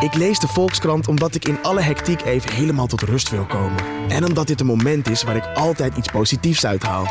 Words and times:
Ik 0.00 0.14
lees 0.14 0.38
de 0.38 0.48
Volkskrant 0.48 1.08
omdat 1.08 1.34
ik 1.34 1.44
in 1.44 1.62
alle 1.62 1.80
hectiek 1.80 2.22
even 2.22 2.52
helemaal 2.52 2.86
tot 2.86 3.02
rust 3.02 3.30
wil 3.30 3.44
komen. 3.44 3.84
En 4.08 4.24
omdat 4.24 4.46
dit 4.46 4.60
een 4.60 4.66
moment 4.66 5.10
is 5.10 5.22
waar 5.22 5.36
ik 5.36 5.50
altijd 5.54 5.96
iets 5.96 6.08
positiefs 6.08 6.66
uithaal. 6.66 7.06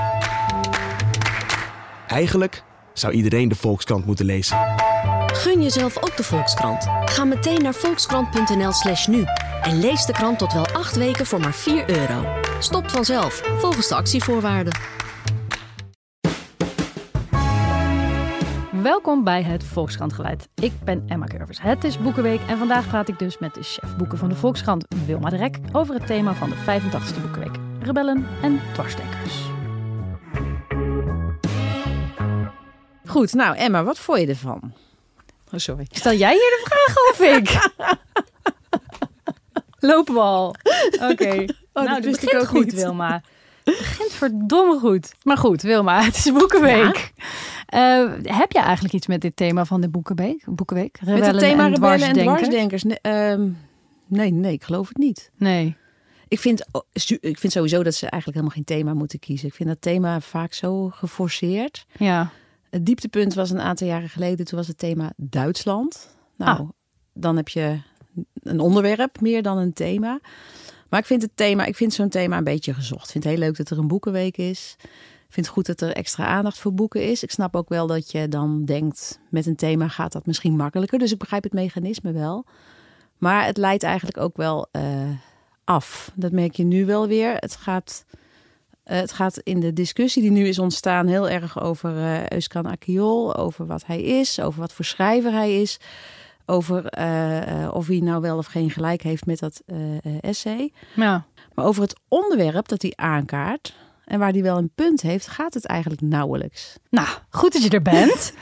Eigenlijk 2.08 2.64
zou 2.94 3.14
iedereen 3.14 3.50
de 3.50 3.56
Volkskrant 3.56 4.06
moeten 4.06 4.26
lezen. 4.26 4.58
Gun 5.34 5.62
jezelf 5.62 5.98
ook 5.98 6.18
de 6.18 6.24
Volkskrant. 6.24 6.88
Ga 7.06 7.24
meteen 7.24 7.62
naar 7.62 7.74
volkskrant.nl/slash 7.74 9.08
nu 9.08 9.24
en 9.62 9.80
lees 9.80 10.06
de 10.06 10.14
krant 10.14 10.40
tot 10.40 10.54
wel 10.54 10.68
acht 10.68 10.96
weken 10.96 11.26
voor 11.26 11.40
maar 11.40 11.54
4 11.54 11.90
euro. 11.90 12.26
Stopt 12.60 12.92
vanzelf, 12.92 13.42
volgens 13.58 13.88
de 13.88 13.96
actievoorwaarden. 13.96 14.74
Welkom 18.84 19.24
bij 19.24 19.44
het 19.44 19.64
Volkskrant 19.64 20.14
Geluid. 20.14 20.50
Ik 20.56 20.72
ben 20.84 21.04
Emma 21.08 21.26
Curvers. 21.26 21.62
Het 21.62 21.84
is 21.84 21.98
Boekenweek 21.98 22.40
en 22.48 22.58
vandaag 22.58 22.88
praat 22.88 23.08
ik 23.08 23.20
dus 23.20 23.38
met 23.38 23.54
de 23.54 23.64
chef 23.64 23.96
boeken 23.96 24.18
van 24.18 24.30
de 24.30 24.36
Volkskrant, 24.36 24.86
Wilma 25.06 25.30
de 25.30 25.38
Rek, 25.38 25.58
over 25.72 25.94
het 25.94 26.08
thema 26.08 26.34
van 26.34 26.50
de 26.50 26.56
85e 26.56 27.22
Boekenweek: 27.22 27.56
rebellen 27.82 28.28
en 28.42 28.62
dwarsdenkers. 28.74 29.34
Goed, 33.06 33.34
nou 33.34 33.56
Emma, 33.56 33.84
wat 33.84 34.00
vond 34.00 34.20
je 34.20 34.28
ervan? 34.28 34.74
Oh, 35.54 35.60
sorry. 35.60 35.88
Stel 35.90 36.14
jij 36.14 36.32
hier 36.32 36.40
de 36.40 36.62
vraag 36.64 36.96
of 37.12 37.38
ik? 37.38 37.70
Lopen 39.90 40.14
we 40.14 40.20
al. 40.20 40.48
Oké. 41.12 41.46
dat 41.74 41.86
nou, 41.86 42.02
wist 42.02 42.04
dit 42.04 42.16
ik 42.16 42.22
begint 42.22 42.42
ook 42.42 42.48
goed, 42.48 42.66
niet. 42.66 42.74
Wilma. 42.74 43.22
Het 43.64 43.78
begint 43.78 44.12
verdomme 44.12 44.80
goed. 44.80 45.14
Maar 45.24 45.38
goed, 45.38 45.62
Wilma, 45.62 46.04
het 46.04 46.16
is 46.16 46.32
Boekenweek. 46.32 47.12
Eh, 47.16 47.26
heb 48.24 48.52
je 48.52 48.60
eigenlijk 48.60 48.94
iets 48.94 49.08
met 49.08 49.22
dit 49.22 49.36
thema 49.36 49.66
van 49.66 49.82
de 49.82 49.90
Boekenweek? 49.90 50.44
Boekenweek? 50.46 51.00
Met 51.06 51.26
het 51.26 51.40
thema 51.40 51.66
en 51.66 51.74
rebellen 51.74 52.08
en 52.08 52.14
dwarsdenkers? 52.14 52.84
Nee, 52.84 53.00
ehm, 53.02 53.50
nee, 54.08 54.32
nee, 54.32 54.54
ik 54.54 54.64
geloof 54.64 54.88
het 54.88 54.98
niet. 54.98 55.32
Nee. 55.38 55.76
Ik 56.28 56.40
vind, 56.40 56.66
oh, 56.72 56.82
ik 57.20 57.38
vind 57.40 57.54
sowieso 57.54 57.84
dat 57.84 57.94
ze 57.94 58.10
eigenlijk 58.10 58.42
helemaal 58.42 58.50
geen 58.66 58.78
thema 58.78 58.94
moeten 58.94 59.20
kiezen. 59.20 59.48
Ik 59.48 59.54
vind 59.54 59.70
dat 59.70 59.82
thema 59.82 60.20
vaak 60.20 60.54
zo 60.54 60.90
geforceerd. 60.90 61.86
Ja. 61.98 62.30
Het 62.70 62.86
dieptepunt 62.86 63.34
was 63.34 63.50
een 63.50 63.60
aantal 63.62 63.88
jaren 63.88 64.10
geleden. 64.10 64.46
Toen 64.46 64.58
was 64.58 64.68
het 64.68 64.78
thema 64.78 65.14
Duitsland. 65.18 66.16
Nou, 66.38 66.60
Ah. 66.60 66.70
dan 67.14 67.36
heb 67.36 67.50
je 67.50 67.80
een 68.42 68.60
onderwerp 68.60 69.22
meer 69.22 69.42
dan 69.42 69.58
een 69.58 69.74
thema. 69.74 70.20
Maar 70.90 71.00
ik 71.00 71.06
vind 71.06 71.22
het 71.22 71.32
thema, 71.36 71.66
ik 71.66 71.76
vind 71.76 71.94
zo'n 71.94 72.10
thema 72.10 72.38
een 72.38 72.44
beetje 72.44 72.74
gezocht. 72.74 73.06
Ik 73.06 73.12
vind 73.12 73.24
het 73.24 73.34
heel 73.34 73.42
leuk 73.42 73.58
dat 73.58 73.70
er 73.70 73.78
een 73.78 73.88
boekenweek 73.88 74.38
is. 74.38 74.76
Vind 75.30 75.46
het 75.46 75.56
goed 75.56 75.66
dat 75.66 75.82
er 75.82 75.92
extra 75.92 76.26
aandacht 76.26 76.58
voor 76.58 76.74
boeken 76.74 77.04
is. 77.04 77.24
Ik 77.24 77.32
snap 77.32 77.56
ook 77.56 77.70
wel 77.70 77.88
dat 77.88 78.12
je 78.12 78.28
dan 78.28 78.66
denkt, 78.66 79.20
met 79.30 79.46
een 79.46 79.56
thema 79.56 79.88
gaat 79.88 80.12
dat 80.12 80.26
misschien 80.26 80.56
makkelijker. 80.56 81.00
Dus 81.00 81.12
ik 81.12 81.18
begrijp 81.18 81.44
het 81.44 81.54
mechanisme 81.54 82.12
wel. 82.12 82.46
Maar 83.18 83.46
het 83.46 83.58
leidt 83.58 83.84
eigenlijk 83.84 84.18
ook 84.18 84.38
wel 84.38 84.68
eh, 84.72 85.10
af. 85.64 86.12
Dat 86.16 86.32
merk 86.32 86.56
je 86.56 86.64
nu 86.64 86.86
wel 86.86 87.08
weer. 87.08 87.36
Het 87.36 87.56
gaat, 87.56 88.06
eh, 88.84 89.00
het 89.00 89.12
gaat 89.12 89.38
in 89.38 89.60
de 89.60 89.74
discussie 89.74 90.22
die 90.22 90.32
nu 90.32 90.48
is 90.48 90.60
ontstaan 90.60 91.08
heel 91.08 91.30
erg 91.30 91.62
over 91.62 91.98
eh 91.98 92.28
Euskan 92.28 92.68
Akiol. 92.68 93.36
Over 93.36 93.66
wat 93.66 93.86
hij 93.86 94.02
is, 94.02 94.40
over 94.40 94.60
wat 94.60 94.74
voor 94.74 94.86
schrijver 94.86 95.32
hij 95.32 95.62
is. 95.62 95.80
Over 96.46 96.84
of 97.74 97.88
hij 97.88 98.00
nou 98.00 98.22
wel 98.22 98.38
of 98.38 98.46
geen 98.46 98.70
gelijk 98.70 99.02
heeft 99.02 99.26
met 99.26 99.40
dat 99.40 99.62
essay. 100.22 100.74
ja. 100.96 101.26
Maar 101.54 101.66
over 101.66 101.82
het 101.82 102.00
onderwerp 102.08 102.68
dat 102.68 102.82
hij 102.82 102.94
aankaart 102.96 103.74
en 104.10 104.20
waar 104.20 104.32
hij 104.32 104.42
wel 104.42 104.58
een 104.58 104.72
punt 104.76 105.02
heeft, 105.02 105.28
gaat 105.28 105.54
het 105.54 105.66
eigenlijk 105.66 106.02
nauwelijks. 106.02 106.78
Nou, 106.90 107.08
goed 107.30 107.54
dat 107.54 107.64
je 107.64 107.70
er 107.70 107.82
bent. 107.82 108.34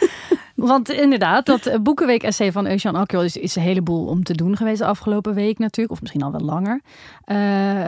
Want 0.56 0.90
inderdaad, 0.90 1.46
dat 1.46 1.66
eh, 1.66 1.80
Boekenweek-essay 1.80 2.52
van 2.52 2.68
Eusjan 2.68 2.96
Akjol 2.96 3.24
is, 3.24 3.38
is 3.38 3.56
een 3.56 3.62
heleboel 3.62 4.06
om 4.08 4.24
te 4.24 4.34
doen 4.34 4.58
geweest 4.58 4.78
de 4.80 4.86
afgelopen 4.86 5.34
week 5.34 5.58
natuurlijk. 5.60 5.94
Of 5.94 6.02
misschien 6.02 6.22
al 6.24 6.32
wel 6.32 6.42
langer. 6.42 6.82
Eh, 7.24 7.36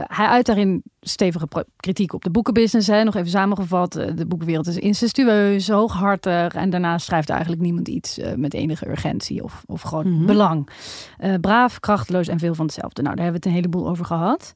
hij 0.07 0.27
uit 0.27 0.45
daarin 0.45 0.83
stevige 1.01 1.47
kritiek 1.75 2.13
op 2.13 2.23
de 2.23 2.29
boekenbusiness. 2.29 2.87
Hè. 2.87 3.03
Nog 3.03 3.15
even 3.15 3.29
samengevat, 3.29 3.95
eh, 3.95 4.07
de 4.15 4.25
boekenwereld 4.25 4.67
is 4.67 4.77
incestueus, 4.77 5.69
hooghartig. 5.69 6.53
En 6.53 6.69
daarnaast 6.69 7.05
schrijft 7.05 7.29
eigenlijk 7.29 7.61
niemand 7.61 7.87
iets 7.87 8.19
met 8.35 8.53
enige 8.53 8.89
urgentie 8.89 9.43
of, 9.43 9.63
of 9.65 9.81
gewoon 9.81 10.13
Mhm. 10.15 10.25
belang. 10.25 10.69
Eh, 11.17 11.33
braaf, 11.41 11.79
krachteloos 11.79 12.27
en 12.27 12.39
veel 12.39 12.55
van 12.55 12.65
hetzelfde. 12.65 13.01
Nou, 13.01 13.15
daar 13.15 13.23
hebben 13.23 13.41
we 13.41 13.47
het 13.49 13.57
een 13.57 13.63
heleboel 13.63 13.89
over 13.89 14.05
gehad. 14.05 14.53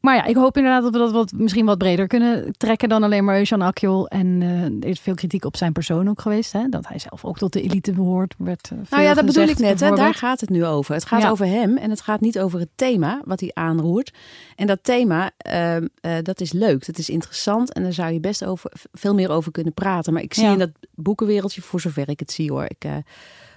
Maar 0.00 0.14
ja, 0.14 0.24
ik 0.24 0.36
hoop 0.36 0.56
inderdaad 0.56 0.82
dat 0.82 0.92
we 0.92 0.98
dat 0.98 1.12
wat, 1.12 1.32
misschien 1.36 1.64
wat 1.66 1.78
breder 1.78 2.06
kunnen 2.06 2.52
trekken 2.56 2.88
dan 2.88 3.02
alleen 3.02 3.24
maar 3.24 3.36
Eusjan 3.36 3.62
Akjol. 3.62 4.08
En 4.08 4.42
eh, 4.42 4.62
er 4.62 4.84
is 4.84 5.00
veel 5.00 5.14
kritiek 5.14 5.44
op 5.44 5.56
zijn 5.56 5.72
persoon 5.72 6.08
ook 6.08 6.20
geweest. 6.20 6.52
Hè? 6.52 6.68
Dat 6.68 6.88
hij 6.88 6.98
zelf 6.98 7.24
ook 7.24 7.38
tot 7.38 7.52
de 7.52 7.62
elite 7.62 7.92
behoort. 7.92 8.34
Werd, 8.38 8.70
eh, 8.72 8.78
Nou 8.90 9.02
ja, 9.02 9.14
dat 9.14 9.26
bedoel 9.26 9.48
ik 9.48 9.58
net. 9.58 9.80
Hè? 9.80 9.90
Daar 9.90 10.14
gaat 10.14 10.40
het 10.40 10.50
nu 10.50 10.64
over. 10.64 10.94
Het 10.94 11.04
gaat 11.04 11.22
Ja. 11.22 11.30
over 11.30 11.46
hem 11.46 11.76
en 11.76 11.90
het 11.90 12.00
gaat 12.00 12.20
niet 12.20 12.38
over 12.38 12.58
het 12.60 12.68
thema 12.74 13.20
wat 13.24 13.40
hij 13.40 13.50
aanroert. 13.54 14.12
En 14.56 14.66
dat 14.66 14.78
thema, 14.82 15.30
ehm, 15.38 15.86
eh, 16.00 16.12
dat 16.22 16.40
is 16.40 16.52
leuk, 16.52 16.86
dat 16.86 16.98
is 16.98 17.08
interessant 17.08 17.72
en 17.72 17.82
daar 17.82 17.92
zou 17.92 18.12
je 18.12 18.20
best 18.20 18.44
over, 18.44 18.72
veel 18.92 19.14
meer 19.14 19.30
over 19.30 19.52
kunnen 19.52 19.74
praten. 19.74 20.12
Maar 20.12 20.22
ik 20.22 20.34
zie 20.34 20.44
Ja. 20.44 20.52
in 20.52 20.58
dat 20.58 20.70
boekenwereldje, 20.94 21.62
voor 21.62 21.80
zover 21.80 22.08
ik 22.08 22.18
het 22.20 22.32
zie 22.32 22.52
hoor. 22.52 22.64
Ik 22.64 22.86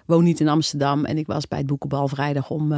woon 0.05 0.23
niet 0.23 0.39
in 0.39 0.47
Amsterdam 0.47 1.05
en 1.05 1.17
ik 1.17 1.27
was 1.27 1.47
bij 1.47 1.57
het 1.57 1.67
boekenbal 1.67 2.07
vrijdag 2.07 2.49
om 2.49 2.73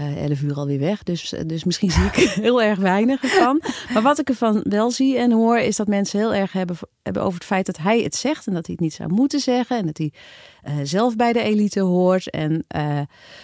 eh 0.00 0.16
eh 0.16 0.24
11 0.30 0.42
uur 0.42 0.54
alweer 0.54 0.78
weg. 0.78 1.02
Dus, 1.02 1.32
eh, 1.32 1.40
dus 1.46 1.64
misschien 1.64 1.90
zie 1.90 2.04
ik 2.04 2.14
heel 2.46 2.62
erg 2.62 2.78
weinig 2.78 3.22
ervan. 3.22 3.62
Maar 3.92 4.02
wat 4.02 4.18
ik 4.18 4.28
ervan 4.28 4.64
wel 4.68 4.90
zie 4.90 5.18
en 5.18 5.32
hoor, 5.32 5.58
is 5.58 5.76
dat 5.76 5.86
mensen 5.86 6.18
heel 6.18 6.34
erg 6.34 6.52
hebben, 6.52 6.76
hebben 7.02 7.22
over 7.22 7.34
het 7.34 7.44
feit 7.44 7.66
dat 7.66 7.78
hij 7.78 8.00
het 8.00 8.14
zegt 8.14 8.46
en 8.46 8.52
dat 8.54 8.66
hij 8.66 8.74
het 8.74 8.84
niet 8.84 8.94
zou 8.94 9.12
moeten 9.12 9.40
zeggen. 9.40 9.76
En 9.76 9.86
dat 9.86 9.98
hij 9.98 10.12
eh, 10.62 10.74
zelf 10.82 11.16
bij 11.16 11.32
de 11.32 11.42
elite 11.42 11.80
hoort 11.80 12.30
en 12.30 12.64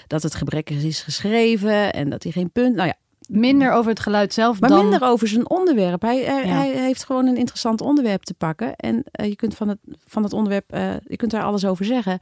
dat 0.06 0.22
het 0.22 0.34
gebrekkig 0.34 0.82
is 0.82 1.00
geschreven 1.02 1.92
en 1.92 2.10
dat 2.10 2.22
hij 2.22 2.32
geen 2.32 2.50
punt. 2.50 2.74
Nou 2.74 2.86
ja, 2.86 2.94
Minder 3.28 3.72
over 3.72 3.90
het 3.90 4.00
geluid 4.00 4.34
zelf 4.34 4.60
maar 4.60 4.70
dan... 4.70 4.88
minder 4.88 5.08
over 5.08 5.28
zijn 5.28 5.50
onderwerp. 5.50 6.02
Hij, 6.02 6.20
hij, 6.20 6.46
Ja. 6.46 6.52
hij 6.52 6.68
heeft 6.70 7.04
gewoon 7.04 7.26
een 7.26 7.36
interessant 7.36 7.80
onderwerp 7.80 8.22
te 8.22 8.34
pakken. 8.34 8.76
En 8.76 9.04
je 9.12 9.36
kunt 9.36 9.54
van 9.54 9.68
het, 9.68 9.78
van 10.04 10.22
het 10.22 10.32
onderwerp, 10.32 10.70
je 11.06 11.16
kunt 11.16 11.30
daar 11.30 11.42
alles 11.42 11.64
over 11.64 11.84
zeggen. 11.84 12.20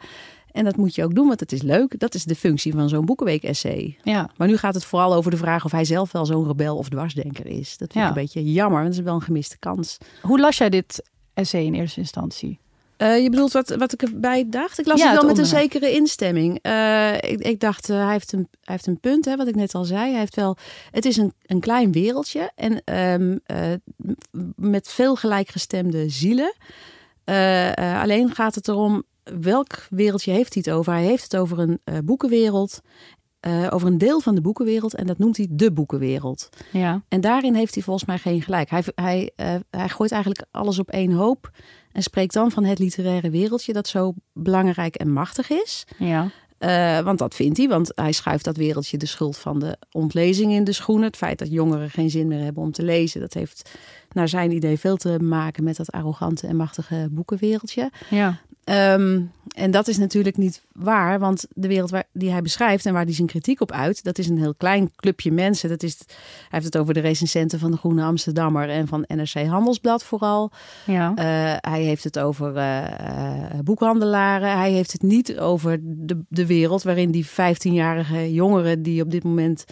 En 0.54 0.64
dat 0.64 0.76
moet 0.76 0.94
je 0.94 1.04
ook 1.04 1.14
doen, 1.14 1.26
want 1.26 1.40
het 1.40 1.52
is 1.52 1.62
leuk. 1.62 1.98
Dat 1.98 2.14
is 2.14 2.24
de 2.24 2.34
functie 2.34 2.72
van 2.72 2.88
zo'n 2.88 3.04
boekenweek-essay. 3.04 3.96
Ja, 4.02 4.30
Maar 4.36 4.48
nu 4.48 4.56
gaat 4.56 4.74
het 4.74 4.84
vooral 4.84 5.14
over 5.14 5.30
de 5.30 5.36
vraag 5.36 5.64
of 5.64 5.70
hij 5.72 5.84
zelf 5.84 6.12
wel 6.12 6.26
zo'n 6.26 6.46
rebel 6.46 6.76
of 6.76 6.88
dwarsdenker 6.88 7.46
is. 7.46 7.76
Dat 7.76 7.92
vind 7.92 8.04
Ja. 8.04 8.10
ik 8.10 8.16
een 8.16 8.22
beetje 8.22 8.52
jammer, 8.52 8.80
want 8.82 8.90
dat 8.90 8.98
is 8.98 9.04
wel 9.04 9.14
een 9.14 9.22
gemiste 9.22 9.58
kans. 9.58 9.98
hoe 10.22 10.40
las 10.40 10.56
jij 10.58 10.70
dit 10.70 11.02
essay 11.34 11.62
in 11.64 11.74
eerste 11.74 12.00
instantie? 12.00 12.58
Eh, 12.96 13.22
je 13.22 13.30
bedoelt 13.30 13.52
wat, 13.52 13.68
wat 13.78 13.92
ik 13.92 14.02
erbij 14.02 14.46
dacht? 14.48 14.78
Ik 14.78 14.86
las 14.86 14.98
Ja, 15.00 15.04
het 15.10 15.14
wel 15.20 15.28
het 15.28 15.36
met 15.36 15.46
een 15.46 15.58
zekere 15.58 15.90
instemming. 15.92 16.58
Eh, 16.62 17.14
ik, 17.14 17.40
ik 17.40 17.60
dacht, 17.60 17.90
eh, 17.90 17.96
hij, 17.96 18.12
heeft 18.12 18.32
een, 18.32 18.48
hij 18.50 18.74
heeft 18.74 18.86
een 18.86 19.00
punt, 19.00 19.24
hè, 19.24 19.36
wat 19.36 19.48
ik 19.48 19.54
net 19.54 19.74
al 19.74 19.84
zei. 19.84 20.10
Hij 20.10 20.18
heeft 20.18 20.36
wel, 20.36 20.56
het 20.90 21.04
is 21.04 21.16
een, 21.16 21.32
een 21.46 21.60
klein 21.60 21.92
wereldje 21.92 22.50
en 22.54 22.82
ehm, 22.84 23.36
eh, 23.46 23.72
met 24.56 24.88
veel 24.88 25.16
gelijkgestemde 25.16 26.08
zielen. 26.08 26.54
Alleen 28.00 28.34
gaat 28.34 28.54
het 28.54 28.68
erom, 28.68 29.02
welk 29.40 29.86
wereldje 29.90 30.32
heeft 30.32 30.54
hij 30.54 30.62
het 30.66 30.74
over? 30.74 30.92
Hij 30.92 31.04
heeft 31.04 31.22
het 31.22 31.36
over 31.36 31.58
een 31.58 31.80
eh, 31.84 31.98
boekenwereld, 32.04 32.80
eh, 33.40 33.66
over 33.70 33.88
een 33.88 33.98
deel 33.98 34.20
van 34.20 34.34
de 34.34 34.40
boekenwereld. 34.40 34.94
En 34.94 35.06
dat 35.06 35.18
noemt 35.18 35.36
hij 35.36 35.46
de 35.50 35.72
boekenwereld. 35.72 36.48
Ja, 36.72 37.02
En 37.08 37.20
daarin 37.20 37.54
heeft 37.54 37.74
hij 37.74 37.82
volgens 37.82 38.04
mij 38.06 38.18
geen 38.18 38.42
gelijk. 38.42 38.70
Hij, 38.70 38.82
hij, 38.94 39.30
eh, 39.36 39.54
hij 39.70 39.88
gooit 39.88 40.12
eigenlijk 40.12 40.44
alles 40.50 40.78
op 40.78 40.90
één 40.90 41.12
hoop. 41.12 41.50
En 41.92 42.02
spreekt 42.02 42.32
dan 42.34 42.50
van 42.50 42.64
het 42.64 42.78
literaire 42.78 43.30
wereldje 43.30 43.72
dat 43.72 43.88
zo 43.88 44.14
belangrijk 44.32 44.94
en 44.94 45.12
machtig 45.12 45.50
is. 45.50 45.84
ja. 45.98 46.30
Want 47.04 47.18
dat 47.18 47.34
vindt 47.34 47.58
hij, 47.58 47.68
want 47.68 47.92
hij 47.94 48.12
schuift 48.12 48.44
dat 48.44 48.56
wereldje 48.56 48.96
de 48.96 49.06
schuld 49.06 49.36
van 49.36 49.58
de 49.58 49.76
ontlezing 49.90 50.52
in 50.52 50.64
de 50.64 50.72
schoenen. 50.72 51.06
Het 51.06 51.16
feit 51.16 51.38
dat 51.38 51.50
jongeren 51.50 51.90
geen 51.90 52.10
zin 52.10 52.28
meer 52.28 52.42
hebben 52.42 52.62
om 52.62 52.72
te 52.72 52.82
lezen, 52.82 53.20
dat 53.20 53.34
heeft 53.34 53.70
naar 54.12 54.28
zijn 54.28 54.50
idee 54.52 54.78
veel 54.78 54.96
te 54.96 55.18
maken 55.18 55.64
met 55.64 55.76
dat 55.76 55.92
arrogante 55.92 56.46
en 56.46 56.56
machtige 56.56 57.08
boekenwereldje. 57.10 57.90
ja. 58.10 58.40
Ehm, 58.64 59.20
en 59.54 59.70
dat 59.70 59.88
is 59.88 59.98
natuurlijk 59.98 60.36
niet 60.36 60.62
waar, 60.72 61.18
want 61.18 61.46
de 61.50 61.68
wereld 61.68 61.90
waar, 61.90 62.04
die 62.12 62.30
hij 62.30 62.42
beschrijft 62.42 62.86
en 62.86 62.92
waar 62.92 63.04
hij 63.04 63.14
zijn 63.14 63.26
kritiek 63.26 63.60
op 63.60 63.72
uit, 63.72 64.04
dat 64.04 64.18
is 64.18 64.28
een 64.28 64.38
heel 64.38 64.54
klein 64.54 64.92
clubje 64.96 65.32
mensen. 65.32 65.68
Dat 65.68 65.82
is, 65.82 65.98
hij 66.06 66.16
heeft 66.48 66.64
het 66.64 66.76
over 66.76 66.94
de 66.94 67.00
recensenten 67.00 67.58
van 67.58 67.70
de 67.70 67.76
Groene 67.76 68.02
Amsterdammer 68.02 68.68
en 68.68 68.86
van 68.86 69.04
NRC 69.06 69.46
Handelsblad 69.46 70.04
vooral. 70.04 70.50
ja. 70.86 71.12
Eh, 71.14 71.70
hij 71.70 71.82
heeft 71.82 72.04
het 72.04 72.18
over 72.18 72.56
eh, 72.56 72.84
eh, 72.84 73.58
boekhandelaren. 73.64 74.58
Hij 74.58 74.72
heeft 74.72 74.92
het 74.92 75.02
niet 75.02 75.38
over 75.38 75.78
de, 75.82 76.24
de 76.28 76.46
wereld 76.46 76.82
waarin 76.82 77.10
die 77.10 77.26
15-jarige 77.26 78.32
jongeren 78.32 78.82
die 78.82 79.02
op 79.02 79.10
dit 79.10 79.24
moment 79.24 79.64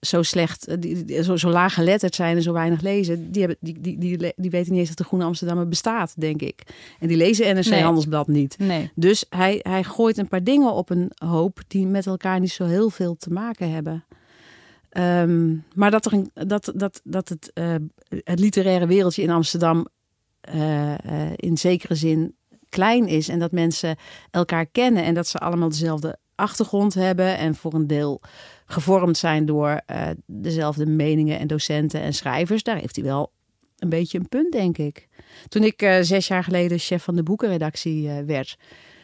zo 0.00 0.22
slecht, 0.22 0.66
eh, 0.66 0.76
die, 0.78 1.22
zo, 1.22 1.36
zo 1.36 1.50
laag 1.50 1.74
geletterd 1.74 2.14
zijn 2.14 2.36
en 2.36 2.42
zo 2.42 2.52
weinig 2.52 2.80
lezen, 2.80 3.32
die, 3.32 3.40
hebben, 3.40 3.58
die, 3.60 3.80
die, 3.80 3.98
die, 3.98 4.32
die 4.36 4.50
weten 4.50 4.70
niet 4.70 4.80
eens 4.80 4.88
dat 4.88 4.98
de 4.98 5.04
Groene 5.04 5.24
Amsterdammer 5.24 5.68
bestaat, 5.68 6.14
denk 6.16 6.42
ik. 6.42 6.62
En 6.98 7.08
die 7.08 7.16
lezen 7.16 7.54
NRC 7.54 7.66
Nee. 7.66 7.82
Handelsblad 7.82 8.28
niet. 8.28 8.58
Nee. 8.58 8.90
Dus 8.94 9.24
hij, 9.28 9.60
hij 9.62 9.84
gooit 9.84 10.18
een 10.18 10.28
paar 10.28 10.44
dingen 10.44 10.72
op 10.72 10.90
een 10.90 11.12
hoop 11.14 11.60
die 11.68 11.86
met 11.86 12.06
elkaar 12.06 12.40
niet 12.40 12.52
zo 12.52 12.64
heel 12.64 12.90
veel 12.90 13.16
te 13.16 13.30
maken 13.30 13.72
hebben. 13.72 14.04
Ehm, 14.90 15.56
maar 15.74 15.90
dat, 15.90 16.06
er 16.06 16.12
een, 16.12 16.30
dat, 16.34 16.72
dat, 16.74 17.00
dat 17.04 17.28
het, 17.28 17.50
eh, 17.54 17.74
het 18.08 18.38
literaire 18.38 18.86
wereldje 18.86 19.22
in 19.22 19.30
Amsterdam 19.30 19.86
eh, 20.40 20.94
in 21.36 21.56
zekere 21.56 21.94
zin 21.94 22.34
klein 22.68 23.06
is 23.06 23.28
en 23.28 23.38
dat 23.38 23.52
mensen 23.52 23.96
elkaar 24.30 24.66
kennen 24.66 25.04
en 25.04 25.14
dat 25.14 25.26
ze 25.26 25.38
allemaal 25.38 25.68
dezelfde 25.68 26.18
achtergrond 26.34 26.94
hebben 26.94 27.38
en 27.38 27.54
voor 27.54 27.74
een 27.74 27.86
deel 27.86 28.20
gevormd 28.72 29.16
zijn 29.16 29.46
door 29.46 29.80
uh, 29.90 30.08
dezelfde 30.26 30.86
meningen 30.86 31.38
en 31.38 31.46
docenten 31.46 32.00
en 32.00 32.14
schrijvers. 32.14 32.62
Daar 32.62 32.76
heeft 32.76 32.96
hij 32.96 33.04
wel 33.04 33.32
een 33.78 33.88
beetje 33.88 34.18
een 34.18 34.28
punt, 34.28 34.52
denk 34.52 34.78
ik. 34.78 35.08
Toen 35.48 35.62
ik 35.62 35.82
uh, 35.82 35.96
zes 36.00 36.26
jaar 36.26 36.44
geleden 36.44 36.78
chef 36.78 37.02
van 37.02 37.16
de 37.16 37.22
boekenredactie 37.22 38.06
uh, 38.06 38.18
werd, 38.26 38.56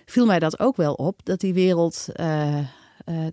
viel 0.05 0.27
mij 0.27 0.39
dat 0.39 0.61
ook 0.61 0.77
wel 0.77 0.93
op. 0.93 1.21
Dat 1.25 1.41
die 1.41 1.55
wereld, 1.55 2.09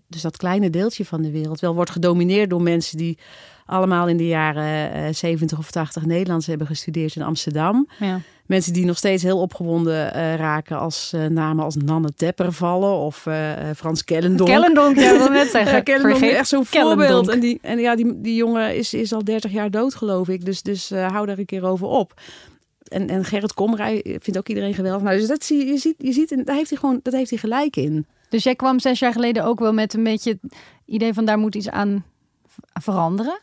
dus 0.08 0.22
dat 0.22 0.38
kleine 0.38 0.70
deeltje 0.70 1.06
van 1.06 1.22
de 1.22 1.32
wereld, 1.32 1.60
wel 1.60 1.76
wordt 1.76 1.90
gedomineerd 1.90 2.50
door 2.50 2.62
mensen 2.62 2.98
die 2.98 3.18
allemaal 3.66 4.08
in 4.08 4.18
de 4.18 4.28
jaren 4.28 4.96
uh, 5.08 5.14
70 5.14 5.58
of 5.58 5.72
80 5.72 6.06
Nederlands 6.06 6.48
hebben 6.48 6.68
gestudeerd 6.68 7.16
in 7.16 7.22
Amsterdam. 7.22 7.88
Ja. 8.00 8.20
Mensen 8.46 8.74
die 8.74 8.86
nog 8.86 8.98
steeds 8.98 9.24
heel 9.24 9.40
opgewonden 9.40 10.16
uh, 10.16 10.36
raken 10.36 10.80
als 10.80 11.14
namen 11.30 11.64
als 11.64 11.76
Nanne 11.76 12.14
Tepper 12.14 12.52
vallen 12.52 12.98
of 12.98 13.28
Frans 13.76 14.04
Kellendonk. 14.04 14.50
Kellendonk, 14.50 14.98
ja, 14.98 15.18
wil 15.18 15.30
net 15.30 15.50
zeggen. 15.50 15.84
Kellendonk 15.94 16.24
is 16.24 16.32
echt 16.32 16.48
zo'n 16.48 16.66
voorbeeld. 16.66 17.28
En, 17.30 17.40
die, 17.40 17.60
en 17.62 17.80
ja, 17.80 17.96
die, 17.96 18.22
die 18.22 18.36
jongen 18.36 18.76
is, 18.76 18.94
is 18.94 19.14
al 19.14 19.24
30 19.24 19.52
jaar 19.52 19.72
dood, 19.72 19.96
geloof 19.96 20.28
ik. 20.28 20.46
Dus, 20.46 20.62
dus 20.62 20.90
hou 20.90 21.26
daar 21.26 21.38
een 21.38 21.46
keer 21.46 21.66
over 21.66 21.88
op. 21.88 22.22
En, 22.88 23.10
en 23.10 23.26
Gerrit 23.26 23.54
Komrij 23.54 24.02
vindt 24.04 24.38
ook 24.38 24.48
iedereen 24.48 24.74
geweldig. 24.74 25.04
Nou, 25.04 25.18
dus 25.18 25.28
dat 25.28 25.44
zie 25.44 25.66
je, 25.66 25.78
ziet, 25.78 25.96
je 25.98 26.12
ziet, 26.12 26.46
daar 26.46 26.56
heeft 26.56 26.70
hij 26.70 26.80
gewoon, 26.80 27.00
dat 27.04 27.14
heeft 27.14 27.30
hij 27.30 27.40
gelijk 27.40 27.76
in. 27.76 28.06
Dus 28.34 28.44
jij 28.44 28.56
kwam 28.56 28.80
zes 28.80 29.00
jaar 29.00 29.12
geleden 29.12 29.44
ook 29.44 29.60
wel 29.60 29.74
met 29.74 29.94
een 29.94 30.04
beetje 30.04 30.38
het 30.42 30.56
idee 30.86 31.14
van 31.14 31.26
daar 31.26 31.38
moet 31.38 31.56
iets 31.56 31.70
aan 31.70 32.06
veranderen? 32.82 33.40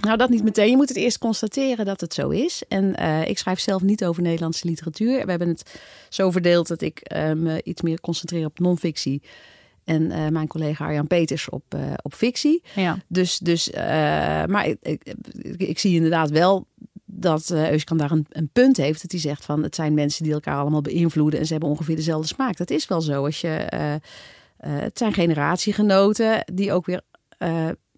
Nou, 0.00 0.16
dat 0.16 0.28
niet 0.28 0.42
meteen. 0.42 0.70
Je 0.70 0.76
moet 0.76 0.88
het 0.88 0.96
eerst 0.96 1.18
constateren 1.18 1.84
dat 1.84 2.00
het 2.00 2.14
zo 2.14 2.28
is. 2.28 2.62
En 2.68 2.94
uh, 3.00 3.28
ik 3.28 3.38
schrijf 3.38 3.60
zelf 3.60 3.82
niet 3.82 4.04
over 4.04 4.22
Nederlandse 4.22 4.66
literatuur. 4.66 5.24
We 5.24 5.30
hebben 5.30 5.48
het 5.48 5.80
zo 6.08 6.30
verdeeld 6.30 6.68
dat 6.68 6.80
ik 6.82 7.12
uh, 7.14 7.32
me 7.32 7.62
iets 7.62 7.82
meer 7.82 8.00
concentreer 8.00 8.46
op 8.46 8.58
non-fictie. 8.58 9.22
En 9.84 10.02
uh, 10.02 10.28
mijn 10.28 10.46
collega 10.46 10.84
Arjan 10.84 11.06
Peters 11.06 11.48
op, 11.48 11.76
op 12.02 12.14
fictie. 12.14 12.62
Ja. 12.74 12.98
Dus, 13.06 13.38
dus 13.38 13.70
maar 14.46 14.66
ik, 14.66 14.78
ik, 14.82 15.14
ik, 15.56 15.78
zie 15.78 15.94
inderdaad 15.94 16.30
wel 16.30 16.66
dat 17.20 17.50
uh, 17.52 17.70
Euskan 17.70 17.96
daar 17.96 18.10
een, 18.10 18.26
een, 18.28 18.50
punt 18.52 18.76
heeft. 18.76 19.02
Dat 19.02 19.10
hij 19.10 19.20
zegt 19.20 19.44
van 19.44 19.62
het 19.62 19.74
zijn 19.74 19.94
mensen 19.94 20.24
die 20.24 20.32
elkaar 20.32 20.58
allemaal 20.58 20.80
beïnvloeden. 20.80 21.40
En 21.40 21.46
ze 21.46 21.52
hebben 21.52 21.70
ongeveer 21.70 21.96
dezelfde 21.96 22.26
smaak. 22.26 22.56
Dat 22.56 22.70
is 22.70 22.86
wel 22.86 23.00
zo. 23.00 23.24
Als 23.24 23.40
je, 23.40 23.66
het 24.58 24.98
zijn 24.98 25.12
generatiegenoten 25.12 26.44
die 26.52 26.72
ook 26.72 26.86
weer 26.86 27.00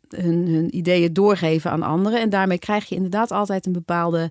hun, 0.09 0.49
hun 0.49 0.77
ideeën 0.77 1.13
doorgeven 1.13 1.71
aan 1.71 1.83
anderen. 1.83 2.21
En 2.21 2.31
daarmee 2.31 2.59
krijg 2.59 2.89
je 2.89 2.95
inderdaad 2.95 3.31
altijd 3.31 3.67
een 3.67 3.73
bepaalde 3.73 4.31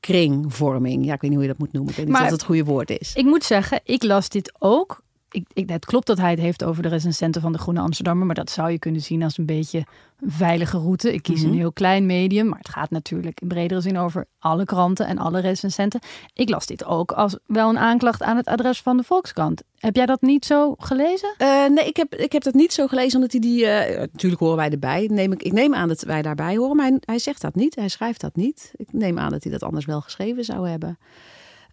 kringvorming. 0.00 1.04
Ja, 1.04 1.14
ik 1.14 1.20
weet 1.20 1.30
niet 1.30 1.38
hoe 1.38 1.48
je 1.48 1.52
dat 1.52 1.58
moet 1.58 1.72
noemen. 1.72 1.90
Ik 1.90 1.96
weet 1.96 2.06
niet 2.06 2.14
maar, 2.14 2.24
of 2.24 2.30
dat 2.30 2.38
het 2.38 2.48
goede 2.48 2.64
woord 2.64 2.90
is. 2.90 3.12
Ik 3.14 3.24
moet 3.24 3.44
zeggen, 3.44 3.80
ik 3.84 4.02
las 4.02 4.28
dit 4.28 4.54
ook 4.58 5.04
ik, 5.30 5.46
ik, 5.52 5.68
het 5.68 5.84
klopt 5.84 6.06
dat 6.06 6.18
hij 6.18 6.30
het 6.30 6.38
heeft 6.38 6.64
over 6.64 6.82
de 6.82 6.88
recensenten 6.88 7.40
van 7.40 7.52
de 7.52 7.58
Groene 7.58 7.80
Amsterdammer, 7.80 8.26
maar 8.26 8.34
dat 8.34 8.50
zou 8.50 8.70
je 8.70 8.78
kunnen 8.78 9.00
zien 9.00 9.22
als 9.22 9.38
een 9.38 9.46
beetje 9.46 9.78
een 10.20 10.30
veilige 10.30 10.78
route. 10.78 11.12
Ik 11.12 11.22
kies 11.22 11.42
een 11.42 11.48
mhm. 11.48 11.58
heel 11.58 11.72
klein 11.72 12.06
medium, 12.06 12.48
maar 12.48 12.58
het 12.58 12.68
gaat 12.68 12.90
natuurlijk 12.90 13.40
in 13.40 13.48
bredere 13.48 13.80
zin 13.80 13.98
over 13.98 14.26
alle 14.38 14.64
kranten 14.64 15.06
en 15.06 15.18
alle 15.18 15.40
recensenten. 15.40 16.00
Ik 16.34 16.48
las 16.48 16.66
dit 16.66 16.84
ook 16.84 17.12
als 17.12 17.38
wel 17.46 17.68
een 17.68 17.78
aanklacht 17.78 18.22
aan 18.22 18.36
het 18.36 18.46
adres 18.46 18.80
van 18.80 18.96
de 18.96 19.02
Volkskrant. 19.02 19.62
Heb 19.78 19.96
jij 19.96 20.06
dat 20.06 20.20
niet 20.20 20.44
zo 20.44 20.74
gelezen? 20.78 21.34
Uh, 21.38 21.66
nee, 21.66 21.86
ik 21.86 21.96
heb, 21.96 22.14
ik 22.14 22.32
heb 22.32 22.42
dat 22.42 22.54
niet 22.54 22.72
zo 22.72 22.86
gelezen, 22.86 23.14
omdat 23.14 23.32
hij 23.32 23.40
die. 23.40 23.62
Uh, 23.62 23.98
natuurlijk 23.98 24.40
horen 24.40 24.56
wij 24.56 24.70
erbij. 24.70 25.08
Neem 25.12 25.32
ik, 25.32 25.42
ik 25.42 25.52
neem 25.52 25.74
aan 25.74 25.88
dat 25.88 26.02
wij 26.02 26.22
daarbij 26.22 26.56
horen, 26.56 26.76
maar 26.76 26.86
hij, 26.86 26.98
hij 27.00 27.18
zegt 27.18 27.40
dat 27.40 27.54
niet. 27.54 27.74
Hij 27.74 27.88
schrijft 27.88 28.20
dat 28.20 28.36
niet. 28.36 28.72
Ik 28.76 28.92
neem 28.92 29.18
aan 29.18 29.30
dat 29.30 29.42
hij 29.42 29.52
dat 29.52 29.62
anders 29.62 29.84
wel 29.84 30.00
geschreven 30.00 30.44
zou 30.44 30.68
hebben. 30.68 30.98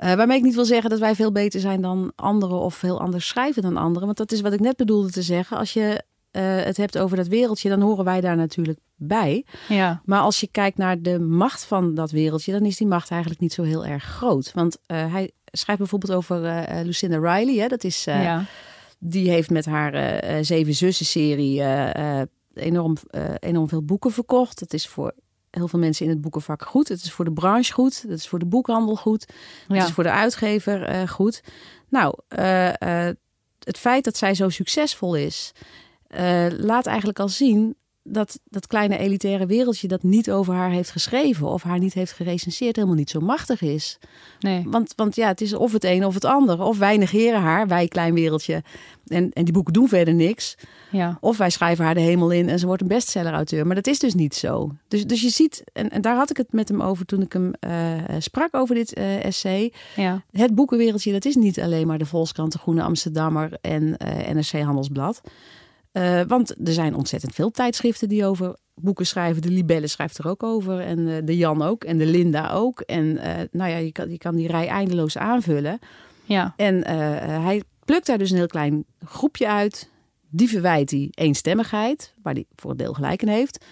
Uh, 0.03 0.13
waarmee 0.13 0.38
ik 0.38 0.44
niet 0.44 0.55
wil 0.55 0.65
zeggen 0.65 0.89
dat 0.89 1.00
wij 1.00 1.15
veel 1.15 1.31
beter 1.31 1.59
zijn 1.59 1.81
dan 1.81 2.11
anderen 2.15 2.59
of 2.59 2.81
heel 2.81 3.00
anders 3.00 3.27
schrijven 3.27 3.61
dan 3.61 3.77
anderen. 3.77 4.05
Want 4.05 4.17
dat 4.17 4.31
is 4.31 4.41
wat 4.41 4.53
ik 4.53 4.59
net 4.59 4.75
bedoelde 4.75 5.11
te 5.11 5.21
zeggen. 5.21 5.57
Als 5.57 5.73
je 5.73 6.03
uh, 6.31 6.41
het 6.63 6.77
hebt 6.77 6.97
over 6.97 7.17
dat 7.17 7.27
wereldje, 7.27 7.69
dan 7.69 7.81
horen 7.81 8.05
wij 8.05 8.21
daar 8.21 8.35
natuurlijk 8.35 8.79
bij. 8.95 9.45
Ja. 9.67 10.01
Maar 10.05 10.19
als 10.19 10.39
je 10.39 10.47
kijkt 10.47 10.77
naar 10.77 11.01
de 11.01 11.19
macht 11.19 11.65
van 11.65 11.94
dat 11.94 12.11
wereldje, 12.11 12.51
dan 12.51 12.65
is 12.65 12.77
die 12.77 12.88
macht 12.88 13.09
eigenlijk 13.09 13.41
niet 13.41 13.53
zo 13.53 13.63
heel 13.63 13.85
erg 13.85 14.03
groot. 14.03 14.51
Want 14.53 14.77
uh, 14.88 15.13
hij 15.13 15.31
schrijft 15.45 15.81
bijvoorbeeld 15.81 16.13
over 16.13 16.65
Lucinda 16.83 17.17
Riley. 17.17 17.55
Hè? 17.55 17.67
Dat 17.67 17.83
is, 17.83 18.03
ja. 18.03 18.45
Die 19.00 19.29
heeft 19.29 19.50
met 19.50 19.65
haar 19.65 20.23
Zeven 20.45 20.73
Zussen 20.73 21.05
serie 21.05 21.63
enorm, 22.53 22.97
enorm 23.39 23.69
veel 23.69 23.83
boeken 23.83 24.11
verkocht. 24.11 24.59
Dat 24.59 24.73
is 24.73 24.88
voor 24.88 25.13
heel 25.55 25.67
veel 25.67 25.79
mensen 25.79 26.05
in 26.05 26.11
het 26.11 26.21
boekenvak 26.21 26.65
goed. 26.65 26.88
Het 26.88 27.03
is 27.03 27.11
voor 27.11 27.25
de 27.25 27.33
branche 27.33 27.73
goed. 27.73 28.01
Het 28.01 28.19
is 28.19 28.27
voor 28.27 28.39
de 28.39 28.45
boekhandel 28.45 28.95
goed. 28.95 29.27
Het 29.67 29.83
is 29.83 29.91
voor 29.91 30.03
de 30.03 30.11
uitgever 30.11 30.89
uh, 30.89 31.07
goed. 31.07 31.44
Nou, 31.89 32.15
uh, 32.39 32.67
uh, 32.67 33.09
het 33.59 33.77
feit 33.77 34.03
dat 34.03 34.17
zij 34.17 34.33
zo 34.33 34.50
succesvol 34.50 35.15
is, 35.15 35.51
laat 36.57 36.85
eigenlijk 36.85 37.19
al 37.19 37.29
zien 37.29 37.75
dat 38.03 38.39
dat 38.50 38.67
kleine 38.67 38.97
elitaire 38.97 39.45
wereldje 39.45 39.88
dat 39.88 40.03
niet 40.03 40.31
over 40.31 40.53
haar 40.53 40.71
heeft 40.71 40.91
geschreven 40.91 41.47
of 41.47 41.63
haar 41.63 41.79
niet 41.79 41.94
heeft 41.94 42.11
gerecenseerd 42.11 42.75
helemaal 42.75 42.97
niet 42.97 43.09
zo 43.09 43.19
machtig 43.19 43.61
is. 43.61 44.00
Nee. 44.39 44.63
Want, 44.65 44.94
want 44.95 45.15
ja, 45.15 45.27
het 45.27 45.41
is 45.41 45.53
of 45.53 45.71
het 45.71 45.83
een 45.83 46.05
of 46.05 46.13
het 46.13 46.25
ander. 46.25 46.61
Of 46.61 46.77
wij 46.77 46.97
negeren 46.97 47.41
haar, 47.41 47.67
wij 47.67 47.88
klein 47.88 48.13
wereldje. 48.13 48.63
En, 49.07 49.31
en 49.33 49.44
die 49.44 49.53
boeken 49.53 49.73
doen 49.73 49.88
verder 49.88 50.13
niks. 50.13 50.55
Ja. 50.91 51.17
Of 51.21 51.38
wij 51.38 51.50
schrijven 51.50 51.85
haar 51.85 51.94
de 51.94 52.00
hemel 52.00 52.31
in 52.31 52.50
en 52.50 52.59
ze 52.59 52.65
wordt 52.65 52.81
een 52.81 52.88
bestseller-auteur. 52.88 53.65
Maar 53.65 53.75
dat 53.75 53.88
is 53.88 54.00
dus 54.00 54.13
niet 54.13 54.35
zo. 54.35 54.71
Dus, 54.88 55.05
dus 55.05 55.21
je 55.21 55.29
ziet, 55.29 55.63
en, 55.73 55.89
en 55.89 56.01
daar 56.01 56.15
had 56.15 56.29
ik 56.29 56.38
het 56.38 56.53
met 56.53 56.67
hem 56.67 56.81
over 56.81 57.05
toen 57.05 57.21
ik 57.21 57.33
hem 57.33 57.53
uh, 57.67 57.71
sprak 58.19 58.55
over 58.55 58.75
dit 58.75 58.97
uh, 58.97 59.25
essay. 59.25 59.73
Ja. 59.95 60.23
Het 60.31 60.55
boekenwereldje, 60.55 61.11
dat 61.11 61.25
is 61.25 61.35
niet 61.35 61.59
alleen 61.59 61.88
maar 61.88 61.97
de 61.97 62.05
Volkskrant, 62.05 62.51
de 62.51 62.57
Groene 62.57 62.83
Amsterdammer 62.83 63.57
en 63.61 63.97
NRC 64.33 64.61
Handelsblad. 64.61 65.21
Uh, 65.94 66.22
want 66.28 66.68
er 66.68 66.74
zijn 66.74 66.95
ontzettend 66.95 67.34
veel 67.36 67.51
tijdschriften 67.51 68.10
die 68.10 68.25
over 68.25 68.57
boeken 68.75 69.06
schrijven. 69.06 69.42
De 69.42 69.50
Libelle 69.50 69.88
schrijft 69.88 70.18
er 70.18 70.28
ook 70.28 70.44
over. 70.44 70.80
En 70.80 71.00
uh, 71.00 71.18
de 71.24 71.38
Jan 71.38 71.62
ook. 71.62 71.84
En 71.84 71.98
de 71.98 72.06
Linda 72.06 72.51
ook. 72.51 72.80
En 72.80 73.06
uh, 73.06 73.22
nou 73.51 73.69
ja, 73.69 73.78
je 73.78 73.92
kan, 73.92 74.10
je 74.10 74.18
kan 74.18 74.36
die 74.36 74.48
rij 74.48 74.68
eindeloos 74.68 75.18
aanvullen. 75.18 75.80
Ja. 76.24 76.54
En 76.56 76.88
hij 77.42 77.63
plukt 77.86 78.06
daar 78.06 78.18
dus 78.18 78.30
een 78.30 78.38
heel 78.38 78.48
klein 78.48 78.86
groepje 79.06 79.48
uit. 79.48 79.90
Die 80.30 80.50
verwijt 80.50 80.92
hij 80.92 81.07
eenstemmigheid, 81.12 82.13
waar 82.22 82.34
hij 82.34 82.46
voor 82.56 82.72
een 82.72 82.78
deel 82.78 82.94
gelijk 82.94 83.22
in 83.22 83.28
heeft. 83.28 83.66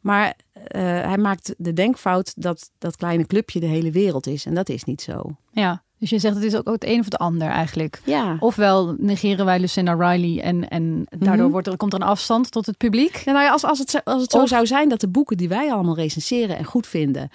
Maar 0.00 0.36
hij 0.72 1.18
maakt 1.18 1.54
de 1.58 1.72
denkfout 1.72 2.32
dat 2.36 2.70
dat 2.78 2.96
kleine 2.96 3.26
clubje 3.26 3.60
de 3.60 3.66
hele 3.66 3.90
wereld 3.90 4.26
is. 4.26 4.46
En 4.46 4.54
dat 4.54 4.68
is 4.68 4.84
niet 4.84 5.02
zo. 5.02 5.36
Ja. 5.50 5.82
Dus 6.02 6.10
je 6.10 6.18
zegt 6.18 6.34
het 6.34 6.44
is 6.44 6.56
ook 6.56 6.66
het 6.66 6.84
een 6.84 6.98
of 6.98 7.04
het 7.04 7.16
ander 7.16 7.48
eigenlijk. 7.48 8.00
Ja. 8.04 8.36
Ofwel 8.38 8.94
negeren 8.98 9.44
wij 9.44 9.58
Lucinda 9.58 9.92
Riley 9.92 10.42
en, 10.42 10.68
en 10.68 11.06
daardoor 11.08 11.42
mhm. 11.42 11.52
wordt 11.52 11.66
er, 11.66 11.76
komt 11.76 11.92
er 11.92 12.00
een 12.00 12.06
afstand 12.06 12.50
tot 12.50 12.66
het 12.66 12.76
publiek. 12.76 13.16
Ja, 13.16 13.32
nou 13.32 13.44
ja, 13.44 13.50
als, 13.50 13.64
als 13.64 13.78
het, 13.78 14.00
als 14.04 14.22
het 14.22 14.30
zo 14.30 14.46
zou 14.46 14.66
zijn 14.66 14.88
dat 14.88 15.00
de 15.00 15.08
boeken 15.08 15.36
die 15.36 15.48
wij 15.48 15.72
allemaal 15.72 15.94
recenseren 15.94 16.56
en 16.56 16.64
goed 16.64 16.86
vinden... 16.86 17.28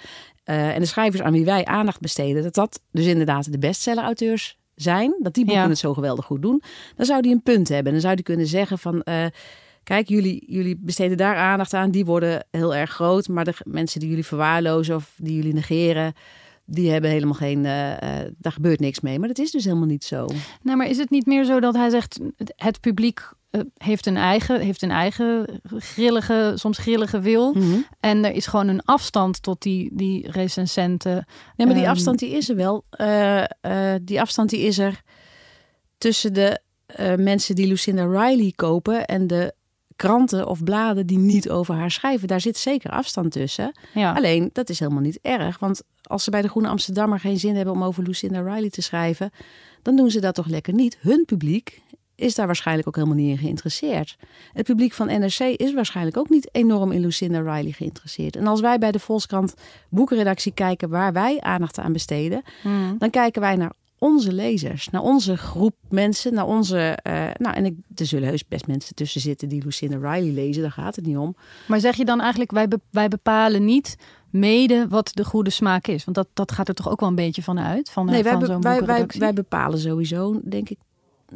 Uh, 0.44 0.74
en 0.74 0.80
de 0.80 0.86
schrijvers 0.86 1.22
aan 1.22 1.32
wie 1.32 1.44
wij 1.44 1.64
aandacht 1.64 2.00
besteden... 2.00 2.42
dat 2.42 2.54
dat 2.54 2.80
dus 2.92 3.06
inderdaad 3.06 3.52
de 3.52 3.58
bestseller-auteurs 3.58 4.58
zijn... 4.74 5.14
dat 5.18 5.34
die 5.34 5.44
boeken 5.44 5.68
het 5.68 5.78
zo 5.78 5.94
geweldig 5.94 6.24
goed 6.24 6.42
doen... 6.42 6.62
dan 6.96 7.06
zou 7.06 7.22
die 7.22 7.32
een 7.32 7.42
punt 7.42 7.68
hebben. 7.68 7.92
Dan 7.92 8.00
zou 8.00 8.14
die 8.14 8.24
kunnen 8.24 8.46
zeggen 8.46 8.78
van... 8.78 9.02
Uh, 9.04 9.24
kijk, 9.84 10.08
jullie, 10.08 10.44
jullie 10.46 10.76
besteden 10.80 11.16
daar 11.16 11.36
aandacht 11.36 11.74
aan. 11.74 11.90
Die 11.90 12.04
worden 12.04 12.46
heel 12.50 12.74
erg 12.74 12.90
groot. 12.90 13.28
Maar 13.28 13.44
de 13.44 13.54
mensen 13.64 14.00
die 14.00 14.08
jullie 14.08 14.26
verwaarlozen 14.26 14.96
of 14.96 15.14
die 15.16 15.36
jullie 15.36 15.54
negeren 15.54 16.14
die 16.70 16.90
hebben 16.90 17.10
helemaal 17.10 17.34
geen, 17.34 17.58
uh, 17.58 17.92
daar 18.38 18.52
gebeurt 18.52 18.80
niks 18.80 19.00
mee. 19.00 19.18
Maar 19.18 19.28
dat 19.28 19.38
is 19.38 19.50
dus 19.50 19.64
helemaal 19.64 19.86
niet 19.86 20.04
zo. 20.04 20.26
Nou, 20.62 20.76
maar 20.76 20.88
is 20.88 20.98
het 20.98 21.10
niet 21.10 21.26
meer 21.26 21.44
zo 21.44 21.60
dat 21.60 21.74
hij 21.74 21.90
zegt, 21.90 22.20
het 22.56 22.80
publiek 22.80 23.32
uh, 23.50 23.60
heeft 23.76 24.06
een 24.06 24.16
eigen, 24.16 24.60
heeft 24.60 24.82
een 24.82 24.90
eigen 24.90 25.60
grillige, 25.76 26.52
soms 26.54 26.78
grillige 26.78 27.20
wil. 27.20 27.52
Mhm. 27.52 27.78
En 28.00 28.24
er 28.24 28.32
is 28.32 28.46
gewoon 28.46 28.68
een 28.68 28.84
afstand 28.84 29.42
tot 29.42 29.62
die, 29.62 29.90
die 29.92 30.30
recensenten. 30.30 31.26
Ja, 31.56 31.64
maar 31.64 31.74
die 31.74 31.84
um, 31.84 31.90
afstand 31.90 32.18
die 32.18 32.30
is 32.30 32.48
er 32.48 32.56
wel. 32.56 32.84
die 34.02 34.20
afstand 34.20 34.50
die 34.50 34.60
is 34.60 34.78
er 34.78 35.02
tussen 35.98 36.34
de 36.34 36.60
mensen 37.16 37.54
die 37.54 37.66
Lucinda 37.66 38.04
Riley 38.04 38.52
kopen 38.56 39.06
en 39.06 39.26
de 39.26 39.54
kranten 39.98 40.46
of 40.46 40.64
bladen 40.64 41.06
die 41.06 41.18
niet 41.18 41.50
over 41.50 41.74
haar 41.74 41.90
schrijven. 41.90 42.28
Daar 42.28 42.40
zit 42.40 42.56
zeker 42.56 42.90
afstand 42.90 43.32
tussen. 43.32 43.72
Ja. 43.94 44.12
Alleen, 44.12 44.50
dat 44.52 44.68
is 44.68 44.78
helemaal 44.78 45.02
niet 45.02 45.18
erg. 45.22 45.58
Want 45.58 45.82
als 46.02 46.24
ze 46.24 46.30
bij 46.30 46.42
de 46.42 46.48
Groene 46.48 46.68
Amsterdammer 46.68 47.20
geen 47.20 47.38
zin 47.38 47.56
hebben 47.56 47.74
om 47.74 47.84
over 47.84 48.02
Lucinda 48.02 48.40
Riley 48.40 48.70
te 48.70 48.82
schrijven, 48.82 49.30
dan 49.82 49.96
doen 49.96 50.10
ze 50.10 50.20
dat 50.20 50.34
toch 50.34 50.46
lekker 50.46 50.74
niet. 50.74 50.98
Hun 51.00 51.24
publiek 51.24 51.82
is 52.14 52.34
daar 52.34 52.46
waarschijnlijk 52.46 52.88
ook 52.88 52.94
helemaal 52.94 53.16
niet 53.16 53.30
in 53.30 53.38
geïnteresseerd. 53.38 54.16
Het 54.52 54.66
publiek 54.66 54.92
van 54.92 55.06
NRC 55.06 55.38
is 55.38 55.74
waarschijnlijk 55.74 56.16
ook 56.16 56.28
niet 56.28 56.48
enorm 56.52 56.92
in 56.92 57.00
Lucinda 57.00 57.38
Riley 57.38 57.72
geïnteresseerd. 57.72 58.36
En 58.36 58.46
als 58.46 58.60
wij 58.60 58.78
bij 58.78 58.92
de 58.92 58.98
Volkskrant 58.98 59.54
boekenredactie 59.88 60.52
kijken 60.52 60.88
waar 60.88 61.12
wij 61.12 61.40
aandacht 61.40 61.78
aan 61.78 61.92
besteden, 61.92 62.42
hmm. 62.62 62.96
dan 62.98 63.10
kijken 63.10 63.40
wij 63.40 63.56
naar 63.56 63.72
onze 63.98 64.32
lezers, 64.32 64.88
naar 64.88 65.02
onze 65.02 65.36
groep 65.36 65.74
mensen, 65.88 66.34
naar 66.34 66.46
onze. 66.46 66.98
Uh, 67.06 67.12
nou, 67.38 67.56
en 67.56 67.64
ik, 67.64 67.74
er 67.94 68.06
zullen 68.06 68.28
heus 68.28 68.48
best 68.48 68.66
mensen 68.66 68.94
tussen 68.94 69.20
zitten 69.20 69.48
die 69.48 69.64
Lucinda 69.64 69.96
Riley 69.96 70.32
lezen, 70.32 70.62
daar 70.62 70.72
gaat 70.72 70.96
het 70.96 71.06
niet 71.06 71.16
om. 71.16 71.36
Maar 71.66 71.80
zeg 71.80 71.96
je 71.96 72.04
dan 72.04 72.20
eigenlijk, 72.20 72.50
wij, 72.50 72.68
wij 72.90 73.08
bepalen 73.08 73.64
niet 73.64 73.96
mede 74.30 74.86
wat 74.88 75.10
de 75.14 75.24
goede 75.24 75.50
smaak 75.50 75.86
is? 75.86 76.04
Want 76.04 76.16
dat, 76.16 76.28
dat 76.32 76.52
gaat 76.52 76.68
er 76.68 76.74
toch 76.74 76.90
ook 76.90 77.00
wel 77.00 77.08
een 77.08 77.14
beetje 77.14 77.42
van 77.42 77.60
uit? 77.60 77.90
Van, 77.90 78.06
nee, 78.06 78.22
wij, 78.22 78.32
van 78.32 78.60
wij, 78.60 78.84
wij, 78.84 79.06
wij, 79.18 79.32
bepalen 79.32 79.78
sowieso, 79.78 80.40
denk 80.44 80.68
ik, 80.68 80.78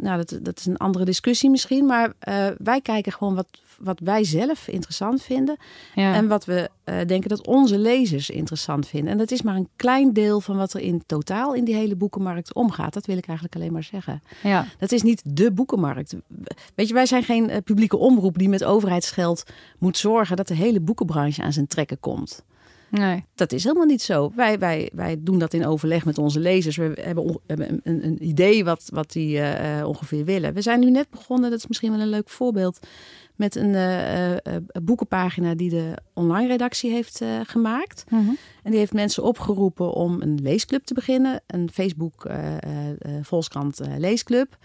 nou, 0.01 0.25
dat, 0.25 0.39
dat 0.45 0.59
is 0.59 0.67
een 0.67 0.77
andere 0.77 1.05
discussie 1.05 1.51
misschien. 1.51 1.87
Maar 1.87 2.13
eh, 2.19 2.47
wij 2.59 2.81
kijken 2.81 3.13
gewoon 3.13 3.35
wat, 3.35 3.47
wat 3.79 4.01
wij 4.01 4.25
zelf 4.25 4.69
interessant 4.69 5.23
vinden. 5.23 5.57
Ja. 5.95 6.15
En 6.15 6.29
wat 6.29 6.45
we 6.45 6.71
eh, 6.85 6.97
denken 7.07 7.29
dat 7.29 7.47
onze 7.47 7.79
lezers 7.79 8.31
interessant 8.31 8.89
vinden. 8.89 9.13
En 9.13 9.19
dat 9.19 9.31
is 9.31 9.43
maar 9.43 9.57
een 9.57 9.69
klein 9.77 10.13
deel 10.13 10.41
van 10.41 10.57
wat 10.57 10.75
er 10.75 10.81
in 10.81 11.03
totaal 11.07 11.55
in 11.55 11.65
die 11.65 11.75
hele 11.75 11.97
boekenmarkt 11.97 12.55
omgaat. 12.55 12.95
Dat 12.95 13.07
wil 13.07 13.17
ik 13.17 13.27
eigenlijk 13.27 13.57
alleen 13.57 13.73
maar 13.73 13.83
zeggen. 13.83 14.23
ja. 14.43 14.67
Dat 14.79 14.93
is 14.93 15.03
niet 15.03 15.23
de 15.25 15.53
boekenmarkt. 15.53 16.17
Weet 16.75 16.89
je, 16.89 16.95
wij 16.95 17.07
zijn 17.07 17.23
geen 17.23 17.51
eh, 17.51 17.63
publieke 17.65 17.97
omroep 17.97 18.39
die 18.39 18.49
met 18.49 18.65
overheidsgeld 18.65 19.43
moet 19.79 19.97
zorgen 19.97 20.37
dat 20.37 20.49
de 20.49 20.55
hele 20.55 20.81
boekenbranche 20.81 21.43
aan 21.43 21.53
zijn 21.53 21.67
trekken 21.67 22.01
komt. 22.01 22.45
Nee. 22.99 23.25
Dat 23.35 23.53
is 23.53 23.63
helemaal 23.63 23.87
niet 23.87 24.03
zo. 24.03 24.33
Wij, 24.37 24.59
wij, 24.59 24.91
wij 24.95 25.17
doen 25.19 25.39
dat 25.39 25.55
in 25.55 25.67
overleg 25.67 26.05
met 26.05 26.19
onze 26.19 26.41
lezers. 26.41 26.77
We 26.77 26.93
hebben, 27.01 27.41
een, 27.47 27.81
een, 27.85 28.27
idee 28.27 28.65
wat, 28.65 28.89
wat 28.93 29.13
die 29.13 29.39
eh, 29.39 29.79
eh, 29.79 29.89
ongeveer 29.89 30.25
willen. 30.25 30.55
We 30.55 30.63
zijn 30.63 30.81
nu 30.81 30.91
net 30.91 31.11
begonnen, 31.11 31.51
dat 31.51 31.59
is 31.59 31.67
misschien 31.67 31.91
wel 31.91 32.01
een 32.01 32.09
leuk 32.09 32.29
voorbeeld, 32.29 32.87
met 33.37 33.55
een 33.55 33.75
eh, 33.75 34.57
boekenpagina 34.83 35.55
die 35.55 35.71
de 35.71 35.97
online 36.15 36.49
redactie 36.49 36.91
heeft 36.91 37.25
gemaakt. 37.43 38.05
Mhm. 38.11 38.31
En 38.63 38.71
die 38.71 38.79
heeft 38.79 38.93
mensen 38.93 39.23
opgeroepen 39.23 39.93
om 39.93 40.23
een 40.23 40.39
leesclub 40.43 40.85
te 40.85 40.95
beginnen. 40.95 41.41
Een 41.47 41.71
Facebook 41.73 42.27
Volkskrant 43.23 43.81
leesclub. 43.99 44.57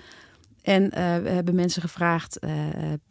En 0.61 0.89
we 1.23 1.29
hebben 1.29 1.55
mensen 1.55 1.81
gevraagd 1.81 2.39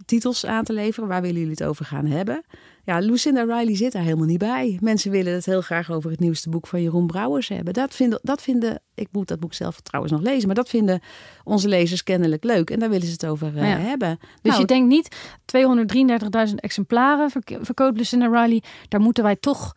titels 0.07 0.47
aan 0.47 0.65
te 0.65 0.73
leveren. 0.73 1.09
Waar 1.09 1.21
willen 1.21 1.37
jullie 1.37 1.57
het 1.59 1.65
over 1.65 1.85
gaan 1.85 2.07
hebben? 2.07 2.45
Ja, 2.87 2.99
Lucinda 2.99 3.43
Riley 3.43 3.77
zit 3.77 3.93
daar 3.93 4.03
helemaal 4.03 4.27
niet 4.27 4.39
bij. 4.39 4.79
Mensen 4.81 5.11
willen 5.11 5.33
het 5.33 5.47
heel 5.47 5.61
graag 5.61 5.91
over 5.91 6.11
het 6.11 6.21
nieuwste 6.21 6.49
boek 6.49 6.67
van 6.67 6.83
Jeroen 6.83 7.07
Brouwers 7.07 7.49
hebben. 7.49 7.73
Dat 7.75 7.95
vinden, 7.95 8.19
dat 8.23 8.43
vinden 8.43 8.81
ik 8.95 9.09
moet 9.13 9.29
dat 9.29 9.41
boek 9.41 9.55
zelf 9.55 9.81
trouwens 9.81 10.15
nog 10.15 10.23
lezen, 10.25 10.47
maar 10.47 10.55
dat 10.57 10.69
vinden 10.69 11.01
onze 11.45 11.69
lezers 11.69 12.03
kennelijk 12.03 12.45
leuk. 12.45 12.71
En 12.71 12.79
daar 12.79 12.89
willen 12.89 13.07
ze 13.07 13.13
het 13.13 13.27
over 13.27 13.57
eh, 13.57 13.71
Ja. 13.71 13.77
hebben. 13.79 14.19
Dus 14.43 14.51
Nou, 14.51 14.61
je 14.61 14.67
denkt 14.67 14.89
niet 14.89 15.17
233.000 15.45 16.55
exemplaren 16.61 17.31
verk- 17.31 17.59
verkoopt 17.61 17.97
Lucinda 17.97 18.27
Riley. 18.27 18.63
Daar 18.89 19.01
moeten 19.01 19.23
wij 19.25 19.37
toch 19.37 19.75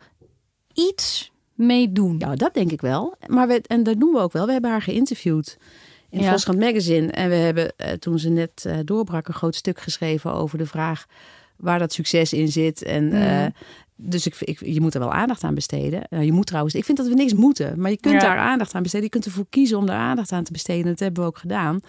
iets 0.74 1.32
mee 1.54 1.92
doen. 1.92 2.14
Ja, 2.18 2.34
dat 2.34 2.54
denk 2.54 2.70
ik 2.72 2.80
wel. 2.80 3.14
Maar 3.26 3.48
we, 3.48 3.62
en 3.66 3.82
dat 3.82 4.00
doen 4.00 4.12
we 4.12 4.18
ook 4.18 4.32
wel. 4.32 4.46
We 4.46 4.52
hebben 4.52 4.70
haar 4.70 4.82
geïnterviewd 4.82 5.56
in 6.10 6.20
Ja. 6.20 6.28
Volkskrant 6.28 6.58
Magazine. 6.58 7.10
En 7.10 7.28
we 7.28 7.34
hebben 7.34 7.72
eh, 7.76 7.92
toen 7.92 8.18
ze 8.18 8.28
net 8.28 8.64
eh, 8.66 8.78
doorbrak 8.84 9.28
een 9.28 9.34
groot 9.34 9.54
stuk 9.54 9.80
geschreven 9.80 10.32
over 10.32 10.58
de 10.58 10.66
vraag 10.66 11.06
waar 11.60 11.78
dat 11.78 11.92
succes 11.92 12.32
in 12.32 12.48
zit. 12.48 12.82
En, 12.82 13.12
eh, 13.12 13.20
Mhm. 13.40 13.50
dus 13.96 14.26
ik, 14.26 14.36
ik, 14.40 14.60
je 14.66 14.80
moet 14.80 14.94
er 14.94 15.00
wel 15.00 15.12
aandacht 15.12 15.44
aan 15.44 15.54
besteden. 15.54 16.02
Nou, 16.10 16.24
je 16.24 16.32
moet 16.32 16.46
trouwens, 16.46 16.74
ik 16.74 16.84
vind 16.84 16.98
dat 16.98 17.06
we 17.08 17.14
niks 17.14 17.34
moeten. 17.34 17.80
Maar 17.80 17.90
je 17.90 18.00
kunt 18.00 18.14
Ja. 18.14 18.20
daar 18.20 18.38
aandacht 18.38 18.74
aan 18.74 18.82
besteden. 18.82 19.06
Je 19.06 19.12
kunt 19.12 19.24
ervoor 19.26 19.46
kiezen 19.50 19.78
om 19.78 19.86
daar 19.86 19.98
aandacht 19.98 20.32
aan 20.32 20.44
te 20.44 20.52
besteden. 20.52 20.86
Dat 20.86 20.98
hebben 20.98 21.22
we 21.22 21.28
ook 21.28 21.38
gedaan. 21.38 21.80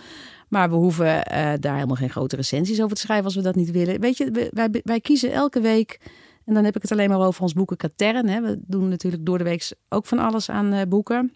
Maar 0.49 0.69
we 0.69 0.75
hoeven 0.75 1.25
eh, 1.25 1.53
daar 1.59 1.73
helemaal 1.75 1.95
geen 1.95 2.09
grote 2.09 2.35
recensies 2.35 2.81
over 2.81 2.95
te 2.95 3.01
schrijven 3.01 3.25
als 3.25 3.35
we 3.35 3.41
dat 3.41 3.55
niet 3.55 3.71
willen. 3.71 3.99
Weet 3.99 4.17
je, 4.17 4.49
wij, 4.53 4.69
wij 4.83 4.99
kiezen 4.99 5.31
elke 5.31 5.59
week. 5.61 5.99
En 6.45 6.53
dan 6.53 6.63
heb 6.63 6.75
ik 6.75 6.81
het 6.81 6.91
alleen 6.91 7.09
maar 7.09 7.19
over 7.19 7.41
ons 7.41 7.53
boeken 7.53 7.77
Katern. 7.77 8.27
Hè. 8.27 8.41
We 8.41 8.59
doen 8.67 8.87
natuurlijk 8.87 9.25
door 9.25 9.37
de 9.37 9.43
week 9.43 9.71
ook 9.89 10.05
van 10.05 10.19
alles 10.19 10.49
aan 10.49 10.73
eh, 10.73 10.81
boeken. 10.87 11.33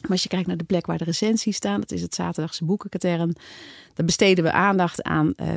Maar 0.00 0.10
als 0.10 0.22
je 0.22 0.28
kijkt 0.28 0.46
naar 0.46 0.56
de 0.56 0.64
plek 0.64 0.86
waar 0.86 0.98
de 0.98 1.04
recensies 1.04 1.56
staan, 1.56 1.80
dat 1.80 1.92
is 1.92 2.02
het 2.02 2.14
zaterdagse 2.14 2.64
boekenkatern. 2.64 3.36
Dan 3.94 4.06
besteden 4.06 4.44
we 4.44 4.52
aandacht 4.52 5.02
aan 5.02 5.32
eh 5.36 5.48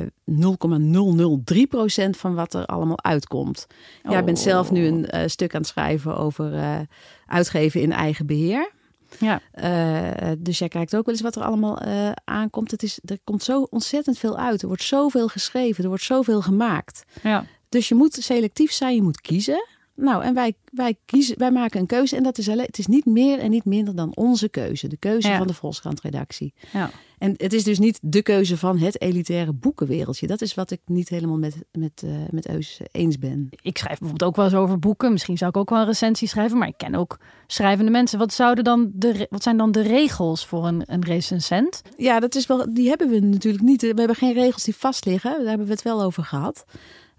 0,003% 2.06 2.10
van 2.10 2.34
wat 2.34 2.54
er 2.54 2.66
allemaal 2.66 3.02
uitkomt. 3.02 3.66
Jij 4.08 4.24
bent 4.24 4.38
zelf 4.38 4.70
nu 4.70 4.86
een 4.86 5.06
eh, 5.06 5.28
stuk 5.28 5.54
aan 5.54 5.60
het 5.60 5.70
schrijven 5.70 6.16
over 6.16 6.54
eh, 6.54 6.78
uitgeven 7.26 7.80
in 7.80 7.92
eigen 7.92 8.26
beheer. 8.26 8.70
Ja. 9.18 9.40
Eh, 9.52 10.30
dus 10.38 10.58
jij 10.58 10.68
kijkt 10.68 10.96
ook 10.96 11.04
wel 11.06 11.14
eens 11.14 11.22
wat 11.22 11.36
er 11.36 11.42
allemaal 11.42 11.78
eh, 11.78 12.10
aankomt. 12.24 12.70
Het 12.70 12.82
is, 12.82 13.00
er 13.04 13.18
komt 13.24 13.42
zo 13.42 13.66
ontzettend 13.70 14.18
veel 14.18 14.38
uit. 14.38 14.62
Er 14.62 14.68
wordt 14.68 14.82
zoveel 14.82 15.28
geschreven, 15.28 15.82
er 15.82 15.88
wordt 15.88 16.04
zoveel 16.04 16.42
gemaakt. 16.42 17.04
Ja. 17.22 17.44
Dus 17.68 17.88
je 17.88 17.94
moet 17.94 18.14
selectief 18.14 18.72
zijn, 18.72 18.94
je 18.94 19.02
moet 19.02 19.20
kiezen. 19.20 19.66
Nou, 19.94 20.22
en 20.22 20.34
wij, 20.34 20.54
wij, 20.72 20.96
kiezen, 21.04 21.38
wij 21.38 21.50
maken 21.50 21.80
een 21.80 21.86
keuze. 21.86 22.16
En 22.16 22.22
dat 22.22 22.38
is 22.38 22.48
alleen, 22.48 22.66
het 22.66 22.78
is 22.78 22.86
niet 22.86 23.04
meer 23.04 23.38
en 23.38 23.50
niet 23.50 23.64
minder 23.64 23.94
dan 23.96 24.16
onze 24.16 24.48
keuze. 24.48 24.88
De 24.88 24.96
keuze 24.96 25.28
Ja. 25.28 25.38
van 25.38 25.46
de 25.46 25.54
Volkskrant-redactie. 25.54 26.54
Ja. 26.72 26.90
En 27.18 27.34
het 27.36 27.52
is 27.52 27.64
dus 27.64 27.78
niet 27.78 27.98
de 28.02 28.22
keuze 28.22 28.56
van 28.56 28.78
het 28.78 29.00
elitaire 29.00 29.52
boekenwereldje. 29.52 30.26
Dat 30.26 30.40
is 30.40 30.54
wat 30.54 30.70
ik 30.70 30.80
niet 30.86 31.08
helemaal 31.08 31.38
met, 31.38 31.56
met, 31.72 32.02
eh, 32.04 32.10
met 32.30 32.48
Eus 32.48 32.80
eens 32.92 33.18
ben. 33.18 33.48
Ik 33.62 33.78
schrijf 33.78 33.98
bijvoorbeeld 33.98 34.30
ook 34.30 34.36
wel 34.36 34.44
eens 34.44 34.54
over 34.54 34.78
boeken. 34.78 35.12
Misschien 35.12 35.36
zou 35.38 35.50
ik 35.50 35.56
ook 35.56 35.70
wel 35.70 35.78
een 35.78 35.86
recensie 35.86 36.28
schrijven. 36.28 36.58
Maar 36.58 36.68
ik 36.68 36.76
ken 36.76 36.94
ook 36.94 37.18
schrijvende 37.46 37.90
mensen. 37.90 38.18
Wat, 38.18 38.32
zouden 38.32 38.64
dan 38.64 38.90
de, 38.94 39.26
wat 39.30 39.42
zijn 39.42 39.56
dan 39.56 39.72
de 39.72 39.82
regels 39.82 40.46
voor 40.46 40.66
een, 40.66 40.82
een 40.86 41.04
recensent? 41.04 41.82
Ja, 41.96 42.20
dat 42.20 42.34
is 42.34 42.46
wel, 42.46 42.74
die 42.74 42.88
hebben 42.88 43.08
we 43.08 43.18
natuurlijk 43.20 43.64
niet. 43.64 43.80
We 43.80 43.86
hebben 43.86 44.16
geen 44.16 44.34
regels 44.34 44.64
die 44.64 44.76
vastliggen. 44.76 45.30
Daar 45.30 45.48
hebben 45.48 45.66
we 45.66 45.72
het 45.72 45.82
wel 45.82 46.02
over 46.02 46.24
gehad. 46.24 46.64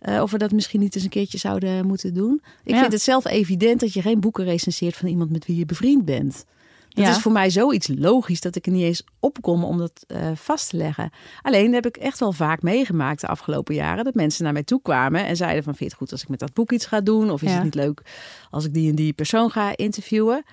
Eh, 0.04 0.22
of 0.22 0.32
we 0.32 0.38
dat 0.38 0.52
misschien 0.52 0.80
niet 0.80 0.96
eens 0.96 1.04
een 1.04 1.10
keertje 1.10 1.38
zouden 1.38 1.86
moeten 1.88 2.14
doen. 2.14 2.42
Ik 2.64 2.74
Ja. 2.74 2.80
vind 2.80 2.92
het 2.94 3.02
zelf 3.02 3.26
evident 3.26 3.80
dat 3.80 3.94
je 3.94 4.02
geen 4.02 4.20
boeken 4.20 4.44
recenseert 4.46 4.96
van 4.96 5.08
iemand 5.08 5.32
met 5.32 5.46
wie 5.46 5.56
je 5.58 5.66
bevriend 5.66 6.06
bent. 6.06 6.46
Dat 6.90 7.06
Ja. 7.06 7.12
is 7.12 7.18
voor 7.18 7.32
mij 7.32 7.50
zoiets 7.50 7.88
logisch 7.96 8.42
dat 8.42 8.56
ik 8.56 8.66
er 8.66 8.72
niet 8.72 8.84
eens 8.84 9.04
opkom 9.20 9.64
om 9.64 9.78
dat 9.78 10.04
eh, 10.08 10.32
vast 10.36 10.70
te 10.70 10.78
leggen. 10.78 11.10
Alleen 11.42 11.74
heb 11.74 11.86
ik 11.86 11.98
echt 11.98 12.20
wel 12.20 12.32
vaak 12.32 12.62
meegemaakt 12.62 13.22
de 13.22 13.28
afgelopen 13.28 13.76
jaren 13.76 14.04
dat 14.04 14.14
mensen 14.14 14.44
naar 14.44 14.54
mij 14.54 14.64
toe 14.64 14.82
kwamen 14.82 15.26
en 15.26 15.36
zeiden 15.36 15.64
van 15.64 15.76
vind 15.76 15.80
je 15.80 15.86
het 15.86 15.96
goed 16.04 16.12
als 16.12 16.22
ik 16.22 16.30
met 16.30 16.40
dat 16.40 16.54
boek 16.54 16.72
iets 16.72 16.86
ga 16.86 17.02
doen? 17.02 17.32
Of 17.32 17.42
is 17.42 17.50
Ja. 17.50 17.56
het 17.56 17.64
niet 17.64 17.76
leuk 17.76 18.02
als 18.50 18.66
ik 18.66 18.74
die 18.74 18.90
en 18.90 18.96
die 18.96 19.14
persoon 19.14 19.50
ga 19.50 19.78
interviewen? 19.78 20.44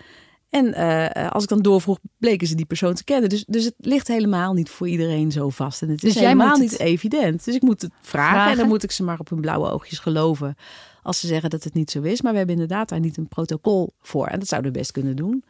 En 0.50 0.74
eh, 0.74 1.30
als 1.30 1.42
ik 1.42 1.48
dan 1.48 1.62
doorvroeg, 1.62 1.98
bleken 2.18 2.46
ze 2.46 2.54
die 2.54 2.66
persoon 2.66 2.94
te 2.94 3.04
kennen. 3.04 3.28
Dus, 3.28 3.44
dus 3.44 3.64
het 3.64 3.74
ligt 3.78 4.08
helemaal 4.08 4.52
niet 4.52 4.70
voor 4.70 4.88
iedereen 4.88 5.32
zo 5.32 5.48
vast. 5.48 5.82
En 5.82 5.88
het 5.88 6.02
is 6.02 6.12
Dus 6.12 6.22
helemaal 6.22 6.56
niet 6.56 6.70
het 6.70 6.80
evident. 6.80 7.44
Dus 7.44 7.54
ik 7.54 7.62
moet 7.62 7.82
het 7.82 7.92
vragen, 8.00 8.28
en 8.30 8.36
vragen. 8.36 8.56
dan 8.56 8.68
moet 8.68 8.82
ik 8.82 8.90
ze 8.90 9.02
maar 9.02 9.18
op 9.18 9.30
hun 9.30 9.40
blauwe 9.40 9.70
oogjes 9.70 9.98
geloven. 9.98 10.54
Als 11.02 11.20
ze 11.20 11.26
zeggen 11.26 11.50
dat 11.50 11.64
het 11.64 11.74
niet 11.74 11.90
zo 11.90 12.02
is. 12.02 12.22
Maar 12.22 12.32
we 12.32 12.38
hebben 12.38 12.56
inderdaad 12.56 12.88
daar 12.88 13.00
niet 13.00 13.16
een 13.16 13.28
protocol 13.28 13.92
voor. 14.00 14.26
En 14.26 14.38
dat 14.38 14.48
zouden 14.48 14.72
we 14.72 14.78
best 14.78 14.92
kunnen 14.92 15.16
doen. 15.16 15.44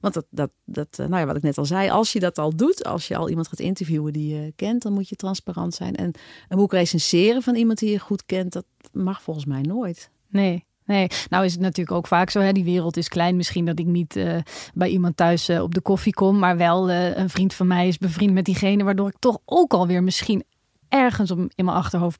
Want 0.00 0.14
dat, 0.14 0.26
dat, 0.30 0.50
dat 0.64 0.88
eh, 0.90 1.06
nou 1.06 1.20
ja, 1.20 1.26
wat 1.26 1.36
ik 1.36 1.42
net 1.42 1.58
al 1.58 1.64
zei, 1.64 1.90
als 1.90 2.12
je 2.12 2.20
dat 2.20 2.38
al 2.38 2.56
doet, 2.56 2.84
als 2.84 3.08
je 3.08 3.16
al 3.16 3.28
iemand 3.28 3.48
gaat 3.48 3.60
interviewen 3.60 4.12
die 4.12 4.34
je 4.34 4.52
kent, 4.56 4.82
dan 4.82 4.92
moet 4.92 5.08
je 5.08 5.16
transparant 5.16 5.74
zijn. 5.74 5.94
En 5.94 6.12
een 6.48 6.56
boek 6.56 6.72
recenseren 6.72 7.42
van 7.42 7.54
iemand 7.54 7.78
die 7.78 7.90
je 7.90 7.98
goed 7.98 8.26
kent, 8.26 8.52
dat 8.52 8.64
mag 8.92 9.22
volgens 9.22 9.46
mij 9.46 9.60
nooit. 9.60 10.10
Nee. 10.28 10.64
Nee, 10.84 11.08
nou 11.28 11.44
is 11.44 11.52
het 11.52 11.60
natuurlijk 11.60 11.96
ook 11.96 12.06
vaak 12.06 12.30
zo. 12.30 12.40
Hè? 12.40 12.52
Die 12.52 12.64
wereld 12.64 12.96
is 12.96 13.08
klein. 13.08 13.36
Misschien 13.36 13.64
dat 13.64 13.78
ik 13.78 13.86
niet 13.86 14.16
eh, 14.16 14.36
bij 14.74 14.88
iemand 14.88 15.16
thuis 15.16 15.48
eh, 15.48 15.62
op 15.62 15.74
de 15.74 15.80
koffie 15.80 16.14
kom. 16.14 16.38
Maar 16.38 16.56
wel 16.56 16.90
eh, 16.90 17.16
een 17.16 17.30
vriend 17.30 17.54
van 17.54 17.66
mij 17.66 17.88
is 17.88 17.98
bevriend 17.98 18.32
met 18.32 18.44
diegene. 18.44 18.84
Waardoor 18.84 19.08
ik 19.08 19.18
toch 19.18 19.38
ook 19.44 19.72
alweer 19.72 20.02
misschien 20.02 20.44
ergens 20.88 21.30
op, 21.30 21.38
in 21.38 21.64
mijn 21.64 21.76
achterhoofd 21.76 22.18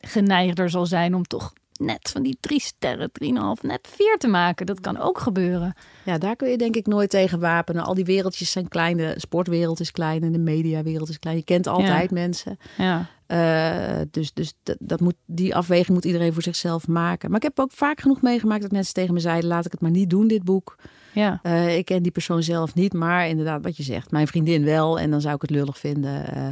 geneigder 0.00 0.70
zal 0.70 0.86
zijn. 0.86 1.14
Om 1.14 1.22
toch 1.22 1.52
net 1.78 2.10
van 2.10 2.22
die 2.22 2.36
drie 2.40 2.60
sterren, 2.60 3.12
drieënhalf, 3.12 3.62
net 3.62 3.88
vier 3.96 4.16
te 4.18 4.28
maken. 4.28 4.66
Dat 4.66 4.80
kan 4.80 4.98
ook 4.98 5.18
gebeuren. 5.18 5.74
Ja, 6.02 6.18
daar 6.18 6.36
kun 6.36 6.48
je 6.48 6.58
denk 6.58 6.76
ik 6.76 6.86
nooit 6.86 7.10
tegen 7.10 7.40
wapenen. 7.40 7.84
Al 7.84 7.94
die 7.94 8.04
wereldjes 8.04 8.50
zijn 8.50 8.68
klein. 8.68 8.96
De 8.96 9.14
sportwereld 9.16 9.80
is 9.80 9.90
klein 9.90 10.22
en 10.22 10.32
de 10.32 10.38
mediawereld 10.38 11.08
is 11.08 11.18
klein. 11.18 11.36
Je 11.36 11.44
kent 11.44 11.66
altijd 11.66 12.10
mensen. 12.10 12.58
Ja. 12.76 13.06
Eh, 13.26 14.00
dus 14.10 14.32
dus 14.32 14.54
dat, 14.62 14.76
dat 14.80 15.00
moet, 15.00 15.14
die 15.24 15.54
afweging 15.56 15.88
moet 15.88 16.04
iedereen 16.04 16.32
voor 16.32 16.42
zichzelf 16.42 16.88
maken. 16.88 17.28
Maar 17.28 17.36
ik 17.38 17.42
heb 17.42 17.60
ook 17.60 17.72
vaak 17.72 18.00
genoeg 18.00 18.22
meegemaakt 18.22 18.62
dat 18.62 18.70
mensen 18.70 18.94
tegen 18.94 19.14
me 19.14 19.20
zeiden... 19.20 19.48
laat 19.48 19.64
ik 19.66 19.72
het 19.72 19.80
maar 19.80 19.90
niet 19.90 20.10
doen, 20.10 20.26
dit 20.26 20.42
boek. 20.44 20.76
Ja. 21.12 21.38
Eh, 21.42 21.76
ik 21.76 21.84
ken 21.84 22.02
die 22.02 22.12
persoon 22.12 22.42
zelf 22.42 22.74
niet, 22.74 22.92
maar 22.92 23.28
inderdaad 23.28 23.62
wat 23.62 23.76
je 23.76 23.82
zegt. 23.82 24.10
Mijn 24.10 24.26
vriendin 24.26 24.64
wel. 24.64 24.98
En 24.98 25.10
dan 25.10 25.20
zou 25.20 25.34
ik 25.34 25.40
het 25.42 25.50
lullig 25.50 25.78
vinden 25.78 26.34
eh, 26.34 26.48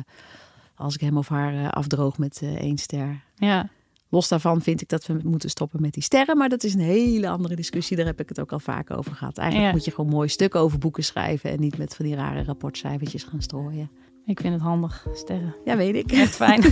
als 0.74 0.94
ik 0.94 1.00
hem 1.00 1.16
of 1.16 1.28
haar 1.28 1.70
afdroog 1.70 2.18
met 2.18 2.40
één 2.58 2.78
ster. 2.78 3.22
Ja. 3.34 3.68
Los 4.08 4.28
daarvan 4.28 4.62
vind 4.62 4.80
ik 4.80 4.88
dat 4.88 5.06
we 5.06 5.18
moeten 5.24 5.50
stoppen 5.50 5.80
met 5.80 5.92
die 5.92 6.02
sterren. 6.02 6.36
Maar 6.36 6.48
dat 6.48 6.64
is 6.64 6.74
een 6.74 6.80
hele 6.80 7.28
andere 7.28 7.56
discussie. 7.56 7.96
Daar 7.96 8.06
heb 8.06 8.20
ik 8.20 8.28
het 8.28 8.40
ook 8.40 8.52
al 8.52 8.58
vaak 8.60 8.90
over 8.90 9.12
gehad. 9.14 9.38
Eigenlijk 9.38 9.68
Ja. 9.70 9.76
moet 9.76 9.84
je 9.84 9.90
gewoon 9.90 10.10
mooi 10.10 10.28
stukken 10.28 10.60
over 10.60 10.78
boeken 10.78 11.04
schrijven. 11.04 11.50
En 11.50 11.60
niet 11.60 11.78
met 11.78 11.94
van 11.96 12.04
die 12.04 12.14
rare 12.14 12.44
rapportcijfertjes 12.44 13.22
gaan 13.22 13.42
strooien. 13.42 13.90
Ik 14.26 14.40
vind 14.40 14.52
het 14.54 14.62
handig. 14.62 15.06
Sterren. 15.14 15.54
Ja, 15.64 15.76
weet 15.76 15.94
ik. 15.94 16.12
Echt 16.12 16.34
fijn. 16.36 16.62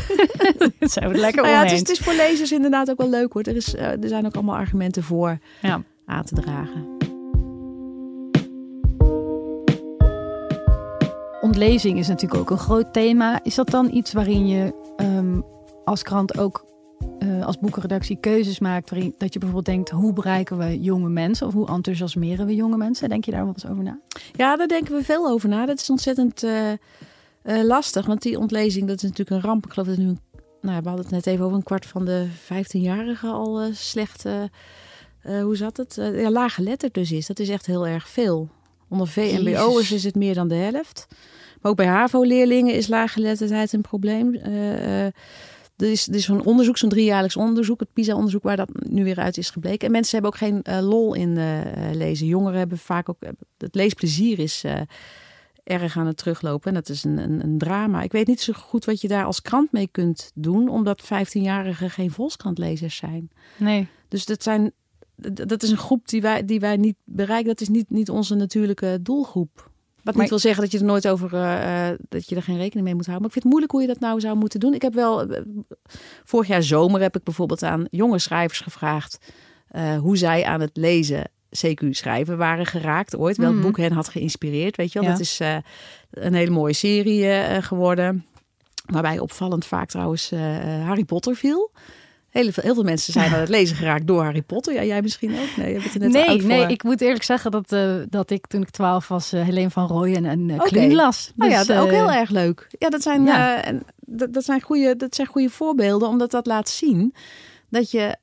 Zijn 0.80 1.04
we 1.06 1.10
het 1.12 1.20
lekker 1.20 1.42
Nou 1.42 1.54
ja, 1.54 1.62
het, 1.62 1.72
is, 1.72 1.78
het 1.78 1.88
is 1.90 1.98
voor 1.98 2.14
lezers 2.14 2.52
inderdaad 2.52 2.90
ook 2.90 2.98
wel 2.98 3.08
leuk 3.08 3.32
hoor. 3.32 3.42
Er, 3.42 3.56
is, 3.56 3.74
eh, 3.74 4.02
er 4.02 4.08
zijn 4.08 4.26
ook 4.26 4.34
allemaal 4.34 4.56
argumenten 4.56 5.02
voor 5.02 5.38
Ja. 5.62 5.82
aan 6.06 6.24
te 6.24 6.34
dragen. 6.34 6.86
Ontlezing 11.40 11.98
is 11.98 12.08
natuurlijk 12.08 12.40
ook 12.40 12.50
een 12.50 12.58
groot 12.64 12.92
thema. 12.92 13.40
Is 13.42 13.54
dat 13.54 13.70
dan 13.70 13.90
iets 13.94 14.12
waarin 14.12 14.46
je 14.46 14.74
ehm, 14.96 15.40
als 15.84 16.02
krant 16.02 16.38
ook 16.38 16.64
eh, 17.18 17.46
als 17.46 17.58
boekenredactie 17.58 18.16
keuzes 18.20 18.58
maakt? 18.58 18.90
Waarin, 18.90 19.14
dat 19.18 19.32
je 19.32 19.38
bijvoorbeeld 19.38 19.74
denkt, 19.74 19.90
hoe 19.90 20.12
bereiken 20.12 20.58
we 20.58 20.80
jonge 20.80 21.08
mensen? 21.08 21.46
Of 21.46 21.52
hoe 21.52 21.68
enthousiasmeren 21.68 22.46
we 22.46 22.54
jonge 22.54 22.76
mensen? 22.76 23.08
Denk 23.08 23.24
je 23.24 23.30
daar 23.30 23.44
wel 23.44 23.52
eens 23.52 23.66
over 23.66 23.82
na? 23.82 23.98
Ja, 24.32 24.56
daar 24.56 24.66
denken 24.68 24.94
we 24.94 25.04
veel 25.04 25.28
over 25.28 25.48
na. 25.48 25.66
Dat 25.66 25.80
is 25.80 25.90
ontzettend 25.90 26.42
eh, 26.42 26.52
eh, 27.42 27.62
lastig. 27.62 28.06
Want 28.06 28.22
die 28.22 28.38
ontlezing, 28.38 28.86
dat 28.88 28.96
is 28.96 29.02
natuurlijk 29.02 29.30
een 29.30 29.48
ramp. 29.48 29.66
Ik 29.66 29.72
geloof 29.72 29.88
dat 29.88 29.96
nu, 29.96 30.08
een, 30.08 30.20
nou, 30.60 30.82
we 30.82 30.88
hadden 30.88 31.04
het 31.04 31.14
net 31.14 31.26
even 31.26 31.44
over 31.44 31.56
een 31.56 31.62
kwart 31.62 31.86
van 31.86 32.04
de 32.04 32.26
15-jarigen 32.44 33.28
al 33.28 33.60
eh, 33.60 33.66
slecht. 33.72 34.24
eh, 34.24 35.42
hoe 35.42 35.56
zat 35.56 35.76
het? 35.76 35.94
Ja, 36.14 36.30
lage 36.30 36.62
letter 36.62 36.92
dus 36.92 37.12
is. 37.12 37.26
Dat 37.26 37.38
is 37.38 37.48
echt 37.48 37.66
heel 37.66 37.86
erg 37.86 38.08
veel. 38.08 38.48
Onder 38.88 39.08
VMBO'ers 39.08 39.92
is 39.92 40.04
het 40.04 40.14
meer 40.14 40.34
dan 40.34 40.48
de 40.48 40.54
helft. 40.54 41.06
Maar 41.60 41.70
ook 41.70 41.76
bij 41.76 41.86
HAVO-leerlingen 41.86 42.74
is 42.74 42.86
laaggeletterdheid 42.88 43.72
een 43.72 43.80
probleem. 43.80 44.34
Uh, 44.34 45.04
er 45.04 45.90
is, 45.90 46.08
er 46.08 46.14
is 46.14 46.24
zo'n 46.24 46.44
onderzoek, 46.44 46.78
zo'n 46.78 46.88
driejaarlijks 46.88 47.36
onderzoek, 47.36 47.80
het 47.80 47.92
PISA-onderzoek, 47.92 48.42
waar 48.42 48.56
dat 48.56 48.68
nu 48.88 49.04
weer 49.04 49.18
uit 49.18 49.36
is 49.36 49.50
gebleken. 49.50 49.86
En 49.86 49.92
mensen 49.92 50.12
hebben 50.12 50.30
ook 50.30 50.38
geen 50.38 50.84
lol 50.84 51.14
in 51.14 51.38
lezen. 51.92 52.26
Jongeren 52.26 52.58
hebben 52.58 52.78
vaak 52.78 53.08
ook, 53.08 53.16
het 53.58 53.74
leesplezier 53.74 54.38
is 54.38 54.64
erg 55.64 55.96
aan 55.96 56.06
het 56.06 56.16
teruglopen. 56.16 56.68
En 56.68 56.74
dat 56.74 56.88
is 56.88 57.04
een, 57.04 57.18
een, 57.18 57.42
een, 57.44 57.58
drama. 57.58 58.02
Ik 58.02 58.12
weet 58.12 58.26
niet 58.26 58.40
zo 58.40 58.52
goed 58.52 58.84
wat 58.84 59.00
je 59.00 59.08
daar 59.08 59.24
als 59.24 59.42
krant 59.42 59.72
mee 59.72 59.88
kunt 59.90 60.30
doen, 60.34 60.68
omdat 60.68 61.02
15-jarigen 61.04 61.90
geen 61.90 62.10
volkskantlezers 62.10 62.96
zijn. 62.96 63.30
Nee. 63.56 63.88
Dus 64.08 64.24
dat 64.24 64.42
zijn 64.42 64.72
dat 65.30 65.62
is 65.62 65.70
een 65.70 65.76
groep 65.76 66.08
die 66.08 66.20
wij, 66.20 66.44
die 66.44 66.60
wij 66.60 66.76
niet 66.76 66.96
bereiken. 67.04 67.48
Dat 67.48 67.60
is 67.60 67.68
niet, 67.68 67.90
niet 67.90 68.10
onze 68.10 68.34
natuurlijke 68.34 68.98
doelgroep. 69.02 69.70
Wat 70.02 70.14
niet 70.14 70.28
wil 70.28 70.38
zeggen 70.38 70.62
dat 70.62 70.72
je 70.72 70.78
er 70.78 70.84
nooit 70.84 71.08
over 71.08 71.32
uh, 71.34 71.88
dat 72.08 72.28
je 72.28 72.36
er 72.36 72.42
geen 72.42 72.56
rekening 72.56 72.86
mee 72.86 72.94
moet 72.94 73.06
houden. 73.06 73.26
Maar 73.26 73.36
ik 73.36 73.42
vind 73.42 73.44
het 73.44 73.44
moeilijk 73.44 73.72
hoe 73.72 73.80
je 73.80 73.86
dat 73.86 74.00
nou 74.00 74.20
zou 74.20 74.36
moeten 74.36 74.60
doen. 74.60 74.74
Ik 74.74 74.82
heb 74.82 74.94
wel 74.94 75.30
uh, 75.30 75.38
vorig 76.24 76.48
jaar 76.48 76.62
zomer 76.62 77.00
heb 77.00 77.16
ik 77.16 77.22
bijvoorbeeld 77.22 77.62
aan 77.62 77.86
jonge 77.90 78.18
schrijvers 78.18 78.60
gevraagd 78.60 79.18
hoe 80.00 80.16
zij 80.16 80.44
aan 80.44 80.60
het 80.60 80.76
lezen 80.76 81.30
CQ 81.56 81.90
schrijven 81.90 82.36
waren 82.36 82.66
geraakt 82.66 83.16
ooit. 83.16 83.36
Welk 83.36 83.54
mhm. 83.54 83.62
boek 83.62 83.76
hen 83.76 83.92
had 83.92 84.08
geïnspireerd. 84.08 84.76
Weet 84.76 84.92
je 84.92 85.00
wel, 85.00 85.10
dat 85.10 85.20
is 85.20 85.40
een 86.10 86.34
hele 86.34 86.50
mooie 86.50 86.72
serie 86.72 87.42
geworden. 87.62 88.26
Waarbij 88.86 89.18
opvallend 89.18 89.66
vaak 89.66 89.88
trouwens 89.88 90.30
Harry 90.84 91.04
Potter 91.04 91.36
viel. 91.36 91.70
Heel 92.32 92.52
veel, 92.52 92.62
heel 92.62 92.74
veel 92.74 92.82
mensen 92.82 93.12
zijn 93.12 93.32
aan 93.32 93.40
het 93.40 93.48
lezen 93.48 93.76
geraakt 93.76 94.06
door 94.06 94.22
Harry 94.22 94.42
Potter. 94.42 94.74
Ja, 94.74 94.84
jij 94.84 95.02
misschien 95.02 95.32
ook? 95.32 95.56
Nee, 95.56 95.72
je 95.72 95.98
net 95.98 96.12
nee, 96.12 96.42
nee 96.42 96.66
ik 96.66 96.82
moet 96.82 97.00
eerlijk 97.00 97.22
zeggen 97.22 97.50
dat, 97.50 97.72
uh, 97.72 97.94
dat 98.08 98.30
ik 98.30 98.46
toen 98.46 98.62
ik 98.62 98.70
twaalf 98.70 99.08
was 99.08 99.34
uh, 99.34 99.42
Helene 99.42 99.70
van 99.70 99.86
Rooyen 99.86 100.24
en 100.24 100.48
uh, 100.48 100.54
okay. 100.54 100.92
las. 100.92 101.32
Dus, 101.36 101.46
oh 101.46 101.52
ja, 101.52 101.64
dus, 101.64 101.76
ook 101.76 101.90
heel 101.90 102.10
erg 102.10 102.30
leuk. 102.30 102.66
Ja, 102.78 102.88
dat 102.88 103.02
zijn, 103.02 103.24
ja. 103.24 103.62
en 103.62 103.82
dat, 103.96 104.32
dat, 104.32 104.44
zijn 104.44 104.60
goede, 104.60 104.96
dat 104.96 105.14
zijn 105.14 105.26
goede 105.26 105.50
voorbeelden, 105.50 106.08
omdat 106.08 106.30
dat 106.30 106.46
laat 106.46 106.68
zien 106.68 107.14
dat 107.72 107.90
je 107.90 108.16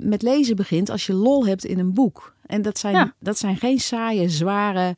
met 0.00 0.22
lezen 0.22 0.56
begint 0.56 0.90
als 0.90 1.06
je 1.06 1.12
lol 1.12 1.46
hebt 1.46 1.64
in 1.64 1.78
een 1.78 1.94
boek. 1.94 2.34
En 2.46 2.62
dat 2.62 2.78
zijn, 2.78 3.14
dat 3.20 3.38
zijn 3.38 3.56
geen 3.56 3.78
saaie, 3.78 4.28
zware 4.28 4.96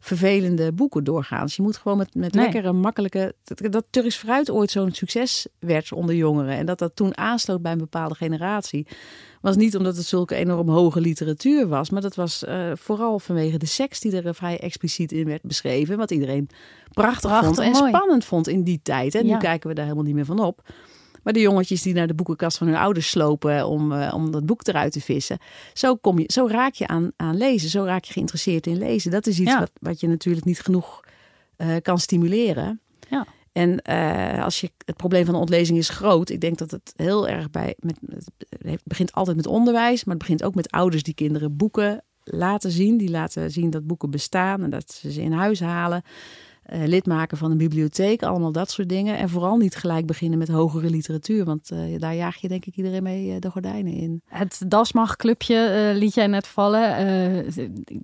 vervelende 0.00 0.72
boeken 0.72 1.04
doorgaans. 1.04 1.56
Je 1.56 1.62
moet 1.62 1.76
gewoon 1.76 1.98
met, 1.98 2.14
met 2.14 2.34
lekkere, 2.34 2.72
makkelijke... 2.72 3.34
Dat, 3.44 3.72
dat 3.72 3.84
Turks 3.90 4.16
Fruit 4.16 4.50
ooit 4.50 4.70
zo'n 4.70 4.92
succes 4.92 5.46
werd 5.58 5.92
onder 5.92 6.14
jongeren. 6.14 6.56
En 6.56 6.66
dat 6.66 6.78
dat 6.78 6.96
toen 6.96 7.16
aansloot 7.16 7.62
bij 7.62 7.72
een 7.72 7.78
bepaalde 7.78 8.14
generatie. 8.14 8.86
Was 9.40 9.56
niet 9.56 9.76
omdat 9.76 9.96
het 9.96 10.06
zulke 10.06 10.34
enorm 10.34 10.68
hoge 10.68 11.00
literatuur 11.00 11.68
was. 11.68 11.90
Maar 11.90 12.02
dat 12.02 12.14
was 12.14 12.42
uh, 12.42 12.70
vooral 12.74 13.18
vanwege 13.18 13.58
de 13.58 13.66
seks 13.66 14.00
die 14.00 14.22
er 14.22 14.34
vrij 14.34 14.58
expliciet 14.58 15.12
in 15.12 15.24
werd 15.24 15.42
beschreven. 15.42 15.96
Wat 15.96 16.10
iedereen 16.10 16.48
prachtig, 16.90 17.30
prachtig 17.30 17.54
vond 17.54 17.58
en 17.58 17.74
spannend 17.74 18.24
vond 18.24 18.48
in 18.48 18.62
die 18.62 18.80
tijd. 18.82 19.14
En 19.14 19.26
nu 19.26 19.36
kijken 19.36 19.68
we 19.68 19.74
daar 19.74 19.84
helemaal 19.84 20.06
niet 20.06 20.14
meer 20.14 20.24
van 20.24 20.40
op. 20.40 20.62
Maar 21.28 21.36
de 21.36 21.42
jongetjes 21.42 21.82
die 21.82 21.94
naar 21.94 22.06
de 22.06 22.14
boekenkast 22.14 22.58
van 22.58 22.66
hun 22.66 22.76
ouders 22.76 23.10
slopen 23.10 23.66
om, 23.66 23.92
uh, 23.92 24.12
om 24.14 24.30
dat 24.30 24.46
boek 24.46 24.66
eruit 24.66 24.92
te 24.92 25.00
vissen. 25.00 25.38
Zo, 25.72 25.96
kom 25.96 26.18
je, 26.18 26.24
zo 26.32 26.46
raak 26.46 26.74
je 26.74 26.86
aan, 26.86 27.10
aan 27.16 27.36
lezen. 27.36 27.68
Zo 27.68 27.84
raak 27.84 28.04
je 28.04 28.12
geïnteresseerd 28.12 28.66
in 28.66 28.78
lezen. 28.78 29.10
Dat 29.10 29.26
is 29.26 29.38
iets 29.38 29.58
wat, 29.58 29.70
wat 29.80 30.00
je 30.00 30.08
natuurlijk 30.08 30.46
niet 30.46 30.60
genoeg 30.60 31.04
uh, 31.56 31.76
kan 31.82 31.98
stimuleren. 31.98 32.80
Ja. 33.08 33.26
En 33.52 33.82
uh, 33.90 34.44
als 34.44 34.60
je, 34.60 34.70
het 34.84 34.96
probleem 34.96 35.24
van 35.24 35.34
de 35.34 35.40
ontlezing 35.40 35.78
is 35.78 35.88
groot. 35.88 36.30
Ik 36.30 36.40
denk 36.40 36.58
dat 36.58 36.70
het 36.70 36.92
heel 36.96 37.28
erg 37.28 37.50
bij. 37.50 37.74
Met, 37.78 37.98
het 38.58 38.80
begint 38.84 39.12
altijd 39.12 39.36
met 39.36 39.46
onderwijs, 39.46 40.04
maar 40.04 40.14
het 40.14 40.22
begint 40.22 40.44
ook 40.44 40.54
met 40.54 40.70
ouders 40.70 41.02
die 41.02 41.14
kinderen 41.14 41.56
boeken 41.56 42.04
laten 42.24 42.70
zien. 42.70 42.96
Die 42.96 43.10
laten 43.10 43.50
zien 43.50 43.70
dat 43.70 43.86
boeken 43.86 44.10
bestaan 44.10 44.62
en 44.62 44.70
dat 44.70 44.92
ze 44.92 45.12
ze 45.12 45.22
in 45.22 45.32
huis 45.32 45.60
halen 45.60 46.02
uh, 46.74 46.86
lid 46.86 47.06
maken 47.06 47.38
van 47.38 47.50
een 47.50 47.58
bibliotheek, 47.58 48.22
allemaal 48.22 48.52
dat 48.52 48.70
soort 48.70 48.88
dingen. 48.88 49.18
En 49.18 49.28
vooral 49.28 49.56
niet 49.56 49.76
gelijk 49.76 50.06
beginnen 50.06 50.38
met 50.38 50.48
hogere 50.48 50.90
literatuur, 50.90 51.44
want 51.44 51.70
uh, 51.72 51.98
daar 51.98 52.14
jaag 52.14 52.36
je 52.36 52.48
denk 52.48 52.66
ik 52.66 52.76
iedereen 52.76 53.02
mee 53.02 53.26
uh, 53.26 53.36
de 53.38 53.50
gordijnen 53.50 53.92
in. 53.92 54.22
Het 54.26 54.60
Dasmach-clubje 54.66 55.92
liet 55.94 56.14
jij 56.14 56.26
net 56.26 56.46
vallen. 56.46 57.46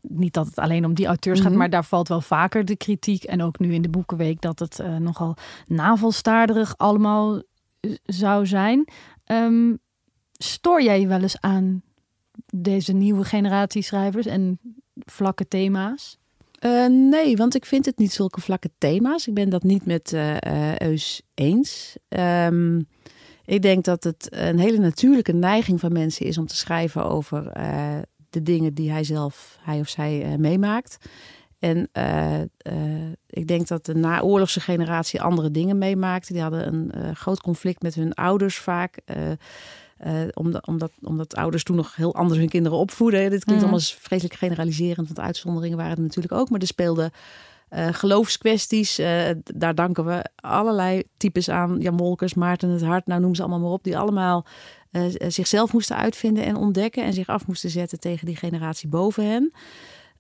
niet 0.03 0.35
dat 0.35 0.46
het 0.46 0.59
alleen 0.59 0.85
om 0.85 0.94
die 0.94 1.07
auteurs 1.07 1.40
gaat, 1.40 1.48
mhm. 1.48 1.59
maar 1.59 1.70
daar 1.70 1.85
valt 1.85 2.09
wel 2.09 2.20
vaker 2.20 2.64
de 2.64 2.77
kritiek. 2.77 3.24
En 3.24 3.42
ook 3.42 3.59
nu 3.59 3.74
in 3.74 3.83
de 3.83 3.88
Boekenweek 3.88 4.40
dat 4.40 4.59
het 4.59 4.83
nogal 4.98 5.37
navelstaarderig 5.66 6.77
allemaal 6.77 7.42
zou 8.05 8.46
zijn. 8.46 8.88
Um, 9.27 9.79
stoor 10.33 10.83
jij 10.83 11.00
je 11.00 11.07
wel 11.07 11.22
eens 11.22 11.40
aan 11.40 11.83
deze 12.46 12.92
nieuwe 12.92 13.24
generatie 13.24 13.83
schrijvers 13.83 14.27
en 14.27 14.59
vlakke 14.94 15.48
thema's? 15.48 16.18
Uh, 16.66 16.87
nee, 16.87 17.37
want 17.37 17.55
ik 17.55 17.66
vind 17.66 17.85
het 17.85 17.98
niet 17.98 18.12
zulke 18.12 18.40
vlakke 18.40 18.70
thema's. 18.79 19.27
Ik 19.27 19.35
ben 19.35 19.48
dat 19.50 19.62
niet 19.62 19.87
met 19.87 20.12
uh, 20.12 20.77
Eus 20.77 21.22
eens. 21.35 21.96
Um, 22.09 22.88
ik 23.44 23.62
denk 23.62 23.85
dat 23.85 24.05
het 24.05 24.27
een 24.31 24.59
hele 24.59 24.79
natuurlijke 24.79 25.33
neiging 25.33 25.81
van 25.81 25.92
mensen 25.92 26.27
is 26.27 26.38
om 26.38 26.46
te 26.46 26.57
schrijven 26.57 27.05
over 27.05 27.53
de 28.31 28.42
dingen 28.42 28.74
die 28.74 28.90
hij 28.90 29.05
zelf, 29.05 29.59
hij 29.61 29.81
of 29.81 29.88
zij 29.88 30.37
meemaakt. 30.38 30.96
En 31.59 31.90
ik 33.27 33.46
denk 33.46 33.66
dat 33.66 33.87
de 33.87 33.94
naoorlogse 33.94 34.61
generatie 34.61 35.22
andere 35.22 35.50
dingen 35.50 35.79
meemaakte. 35.79 36.33
Die 36.33 36.42
hadden 36.42 36.74
een 36.74 37.16
groot 37.16 37.40
conflict 37.40 37.83
met 37.83 37.94
hun 37.94 38.14
ouders 38.14 38.59
vaak. 38.59 38.98
Uh, 40.06 40.12
omdat, 40.34 40.66
omdat, 40.66 40.92
omdat 41.02 41.36
ouders 41.36 41.64
toen 41.64 41.76
nog 41.76 41.96
heel 41.96 42.14
anders 42.14 42.38
hun 42.38 42.48
kinderen 42.48 42.78
opvoeden. 42.78 43.30
Dit 43.30 43.44
klinkt 43.44 43.62
mm. 43.62 43.68
allemaal 43.68 43.96
vreselijk 43.98 44.34
generaliserend, 44.34 45.06
want 45.06 45.20
uitzonderingen 45.20 45.76
waren 45.76 45.96
er 45.96 46.02
natuurlijk 46.02 46.32
ook. 46.32 46.50
Maar 46.50 46.60
er 46.60 46.66
speelden 46.66 47.10
uh, 47.70 47.88
geloofskwesties. 47.90 48.98
Uh, 48.98 49.30
daar 49.54 49.74
danken 49.74 50.04
we 50.04 50.24
allerlei 50.36 51.02
types 51.16 51.50
aan. 51.50 51.80
Jan 51.80 51.94
Molkers, 51.94 52.34
Maarten 52.34 52.68
het 52.68 52.82
Hart, 52.82 53.06
nou 53.06 53.20
noem 53.20 53.34
ze 53.34 53.42
allemaal 53.42 53.60
maar 53.60 53.70
op. 53.70 53.84
Die 53.84 53.98
allemaal 53.98 54.46
zichzelf 55.28 55.72
moesten 55.72 55.96
uitvinden 55.96 56.44
en 56.44 56.56
ontdekken. 56.56 57.04
En 57.04 57.12
zich 57.12 57.26
af 57.26 57.46
moesten 57.46 57.70
zetten 57.70 58.00
tegen 58.00 58.26
die 58.26 58.36
generatie 58.36 58.88
boven 58.88 59.26
hen. 59.26 59.52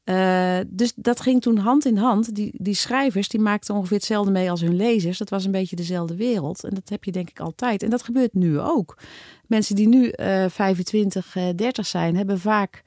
Uh, 0.04 0.58
dus 0.66 0.92
dat 0.96 1.20
ging 1.20 1.42
toen 1.42 1.56
hand 1.56 1.84
in 1.84 1.96
hand. 1.96 2.34
Die, 2.34 2.50
die 2.56 2.74
schrijvers 2.74 3.28
die 3.28 3.40
maakten 3.40 3.74
ongeveer 3.74 3.96
hetzelfde 3.96 4.30
mee 4.30 4.50
als 4.50 4.60
hun 4.60 4.76
lezers. 4.76 5.18
Dat 5.18 5.30
was 5.30 5.44
een 5.44 5.50
beetje 5.50 5.76
dezelfde 5.76 6.16
wereld. 6.16 6.64
En 6.64 6.74
dat 6.74 6.88
heb 6.88 7.04
je 7.04 7.12
denk 7.12 7.30
ik 7.30 7.40
altijd. 7.40 7.82
En 7.82 7.90
dat 7.90 8.02
gebeurt 8.02 8.34
nu 8.34 8.60
ook. 8.60 8.98
Mensen 9.46 9.74
die 9.74 9.88
nu 9.88 10.12
uh, 10.16 10.44
25, 10.48 11.36
uh, 11.36 11.48
30 11.56 11.86
zijn, 11.86 12.16
hebben 12.16 12.40
vaak 12.40 12.82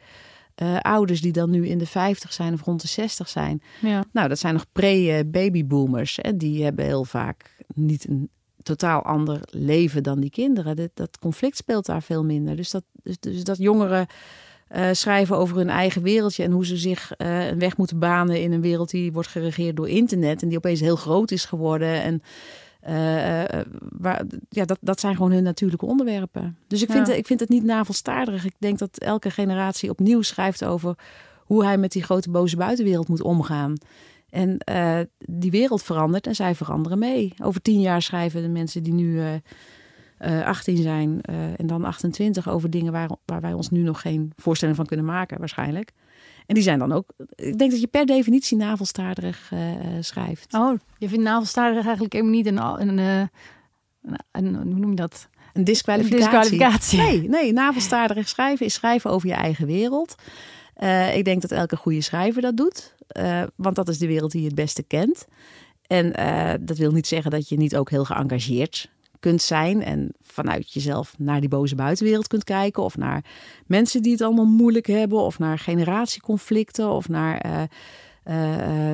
uh, 0.62 0.80
ouders 0.80 1.21
die 1.21 1.32
dan 1.32 1.49
nu 1.49 1.67
in 1.67 1.77
de 1.77 1.86
50 1.86 2.34
zijn 2.34 2.53
of 2.53 2.62
rond 2.62 2.82
de 2.82 2.88
60 2.88 3.30
zijn. 3.30 3.62
Ja. 3.82 4.03
Nou, 4.12 4.27
dat 4.27 4.39
zijn 4.39 4.53
nog 4.53 4.65
pre-babyboomers. 4.71 6.19
En 6.19 6.38
die 6.38 6.63
hebben 6.63 6.86
heel 6.86 7.06
vaak 7.06 7.56
niet 7.73 8.08
een 8.08 8.30
totaal 8.63 9.01
ander 9.01 9.39
leven 9.49 10.03
dan 10.03 10.19
die 10.19 10.30
kinderen. 10.30 10.75
Dat, 10.75 10.89
dat 10.93 11.19
conflict 11.19 11.58
speelt 11.58 11.86
daar 11.86 12.03
veel 12.03 12.23
minder. 12.23 12.56
Dus 12.56 12.71
dat, 12.71 12.84
dus, 13.03 13.19
dus 13.19 13.43
dat 13.43 13.58
jongeren 13.58 14.08
uh, 14.75 14.89
schrijven 14.91 15.38
over 15.38 15.58
hun 15.58 15.69
eigen 15.69 16.01
wereldje 16.01 16.43
en 16.43 16.51
hoe 16.51 16.65
ze 16.65 16.77
zich 16.77 17.12
uh, 17.17 17.47
een 17.47 17.60
weg 17.60 17.77
moeten 17.77 17.99
banen 17.99 18.41
in 18.41 18.51
een 18.51 18.62
wereld 18.62 18.89
die 18.89 19.12
wordt 19.12 19.30
geregeerd 19.30 19.75
door 19.75 19.89
internet 19.89 20.41
en 20.41 20.47
die 20.47 20.58
opeens 20.58 20.80
heel 20.80 20.95
groot 20.95 21.32
is 21.32 21.45
geworden. 21.45 22.01
En 22.01 22.21
uh, 22.89 23.62
waar, 23.80 24.25
ja, 24.49 24.65
dat, 24.65 24.77
dat 24.82 24.99
zijn 24.99 25.15
gewoon 25.15 25.32
hun 25.32 25.43
natuurlijke 25.43 25.86
onderwerpen. 25.86 26.58
Dus 26.67 26.82
ik 26.82 26.91
vind, 26.91 27.10
ik 27.10 27.25
vind 27.25 27.39
het 27.39 27.49
niet 27.49 27.63
navelstaardig. 27.63 28.45
Ik 28.45 28.56
denk 28.60 28.80
dat 28.80 28.97
elke 28.97 29.32
generatie 29.32 29.89
opnieuw 29.89 30.21
schrijft 30.21 30.65
over 30.65 30.95
hoe 31.43 31.65
hij 31.65 31.77
met 31.77 31.91
die 31.91 32.03
grote 32.03 32.30
boze 32.30 32.58
buitenwereld 32.58 33.08
moet 33.08 33.21
omgaan. 33.21 33.73
En 34.30 34.58
die 35.17 35.51
wereld 35.51 35.84
verandert 35.84 36.27
en 36.27 36.36
zij 36.36 36.56
veranderen 36.56 36.99
mee. 36.99 37.34
Over 37.43 37.62
tien 37.62 37.82
jaar 37.82 38.01
schrijven 38.01 38.41
de 38.41 38.47
mensen 38.47 38.84
die 38.84 38.93
nu 38.93 39.21
18 40.19 40.75
eh, 40.75 40.82
zijn 40.82 41.21
uh, 41.30 41.60
en 41.60 41.67
dan 41.67 41.86
28 41.86 42.49
over 42.49 42.69
dingen 42.69 42.91
waar, 42.91 43.10
waar 43.25 43.41
wij 43.41 43.53
ons 43.53 43.69
nu 43.69 43.82
nog 43.82 44.01
geen 44.01 44.32
voorstelling 44.36 44.77
van 44.77 44.86
kunnen 44.86 45.06
maken, 45.06 45.39
waarschijnlijk. 45.39 45.91
En 46.45 46.53
die 46.56 46.63
zijn 46.63 46.80
dan 46.80 46.91
ook. 46.91 47.13
Ik 47.36 47.58
denk 47.58 47.71
dat 47.71 47.80
je 47.80 47.88
per 47.88 48.06
definitie 48.06 48.58
navelstaarderig 48.58 49.51
uh, 49.53 49.60
schrijft. 49.99 50.53
Oh, 50.53 50.80
je 50.97 51.10
vindt 51.10 51.23
navelstaarderig 51.23 51.84
eigenlijk 51.84 52.13
helemaal 52.13 52.36
niet 52.36 52.45
een, 52.45 52.58
een, 52.58 52.97
een, 52.97 53.30
een, 54.32 54.56
hoe 54.56 54.80
noem 54.80 54.89
je 54.89 54.95
dat? 54.95 55.30
Een 55.53 55.63
disqualificatie. 55.63 56.17
disqualificatie. 56.17 56.99
Nee, 56.99 57.30
nee, 57.30 57.53
navelstaarderig 57.53 58.27
schrijven 58.27 58.65
is 58.65 58.73
schrijven 58.73 59.12
over 59.12 59.27
je 59.27 59.34
eigen 59.34 59.65
wereld. 59.65 60.15
Ik 61.13 61.25
denk 61.25 61.41
dat 61.41 61.51
elke 61.51 61.75
goede 61.75 62.01
schrijver 62.01 62.41
dat 62.41 62.58
doet, 62.58 62.95
want 63.56 63.75
dat 63.75 63.89
is 63.89 63.97
de 63.97 64.08
wereld 64.08 64.32
die 64.32 64.41
je 64.41 64.47
het 64.47 64.56
beste 64.56 64.84
kent. 64.84 65.27
En 65.88 66.12
dat 66.65 66.77
wil 66.77 66.91
niet 66.91 67.08
zeggen 67.08 67.32
dat 67.32 67.49
je 67.49 67.58
niet 67.58 67.75
ook 67.75 67.89
heel 67.89 68.06
geëngageerd 68.06 68.89
kunt 69.19 69.41
zijn 69.41 69.84
en 69.84 70.12
vanuit 70.21 70.73
jezelf 70.73 71.15
naar 71.17 71.39
die 71.39 71.49
boze 71.49 71.75
buitenwereld 71.75 72.27
kunt 72.27 72.43
kijken 72.43 72.84
of 72.84 72.97
naar 72.97 73.23
mensen 73.65 74.01
die 74.01 74.12
het 74.12 74.21
allemaal 74.21 74.45
moeilijk 74.45 74.88
hebben 74.88 75.19
of 75.19 75.39
naar 75.39 75.60
generatieconflicten 75.60 76.89
of 76.89 77.10
naar 77.10 77.45
uh, 77.45 77.63
uh, 78.36 78.93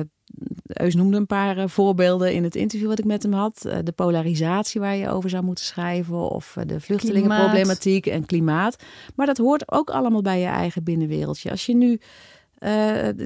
Eus 0.66 0.94
noemde 0.94 1.16
een 1.16 1.26
paar 1.26 1.68
voorbeelden 1.68 2.32
in 2.32 2.44
het 2.44 2.56
interview 2.56 2.88
wat 2.88 2.98
ik 2.98 3.04
met 3.04 3.22
hem 3.22 3.32
had. 3.32 3.68
de 3.84 3.92
polarisatie 3.94 4.80
waar 4.80 4.96
je 4.96 5.08
over 5.08 5.30
zou 5.30 5.44
moeten 5.44 5.64
schrijven. 5.64 6.30
Of 6.30 6.56
de 6.66 6.80
vluchtelingenproblematiek 6.80 8.06
en 8.06 8.26
klimaat. 8.26 8.82
Maar 9.14 9.26
dat 9.26 9.36
hoort 9.36 9.72
ook 9.72 9.90
allemaal 9.90 10.22
bij 10.22 10.40
je 10.40 10.46
eigen 10.46 10.84
binnenwereldje. 10.84 11.50
Als 11.50 11.66
je 11.66 11.74
nu. 11.74 12.00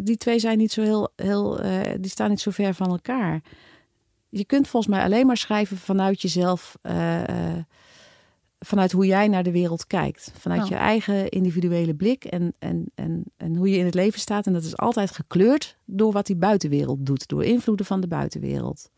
Die 0.03 0.17
twee 0.17 0.39
zijn 0.39 0.59
niet 0.59 0.73
zo 0.73 0.83
heel. 0.83 1.13
heel 1.17 1.61
die 2.01 2.11
staan 2.11 2.31
niet 2.31 2.41
zo 2.41 2.51
ver 2.51 2.75
van 2.75 2.89
elkaar. 2.89 3.41
Je 4.29 4.45
kunt 4.45 4.69
volgens 4.69 4.93
mij 4.95 5.05
alleen 5.05 5.27
maar 5.27 5.37
schrijven 5.37 5.77
vanuit 5.77 6.23
jezelf, 6.23 6.77
uh, 6.83 7.23
vanuit 8.59 8.93
hoe 8.93 9.07
jij 9.07 9.29
naar 9.29 9.43
de 9.43 9.51
wereld 9.51 9.87
kijkt. 9.87 10.33
Vanuit 10.39 10.63
Oh. 10.63 10.69
je 10.69 10.75
eigen 10.75 11.29
individuele 11.29 11.95
blik 11.95 12.25
en, 12.25 12.55
en, 12.59 12.91
en, 12.95 13.25
en 13.37 13.57
hoe 13.57 13.71
je 13.71 13.77
in 13.77 13.85
het 13.85 13.95
leven 13.95 14.21
staat. 14.21 14.47
En 14.47 14.53
dat 14.53 14.65
is 14.65 14.77
altijd 14.77 15.11
gekleurd 15.11 15.77
door 15.85 16.13
wat 16.13 16.27
die 16.27 16.37
buitenwereld 16.37 17.07
doet, 17.07 17.29
door 17.29 17.45
invloeden 17.45 17.87
van 17.87 18.01
de 18.01 18.09
buitenwereld. 18.09 18.91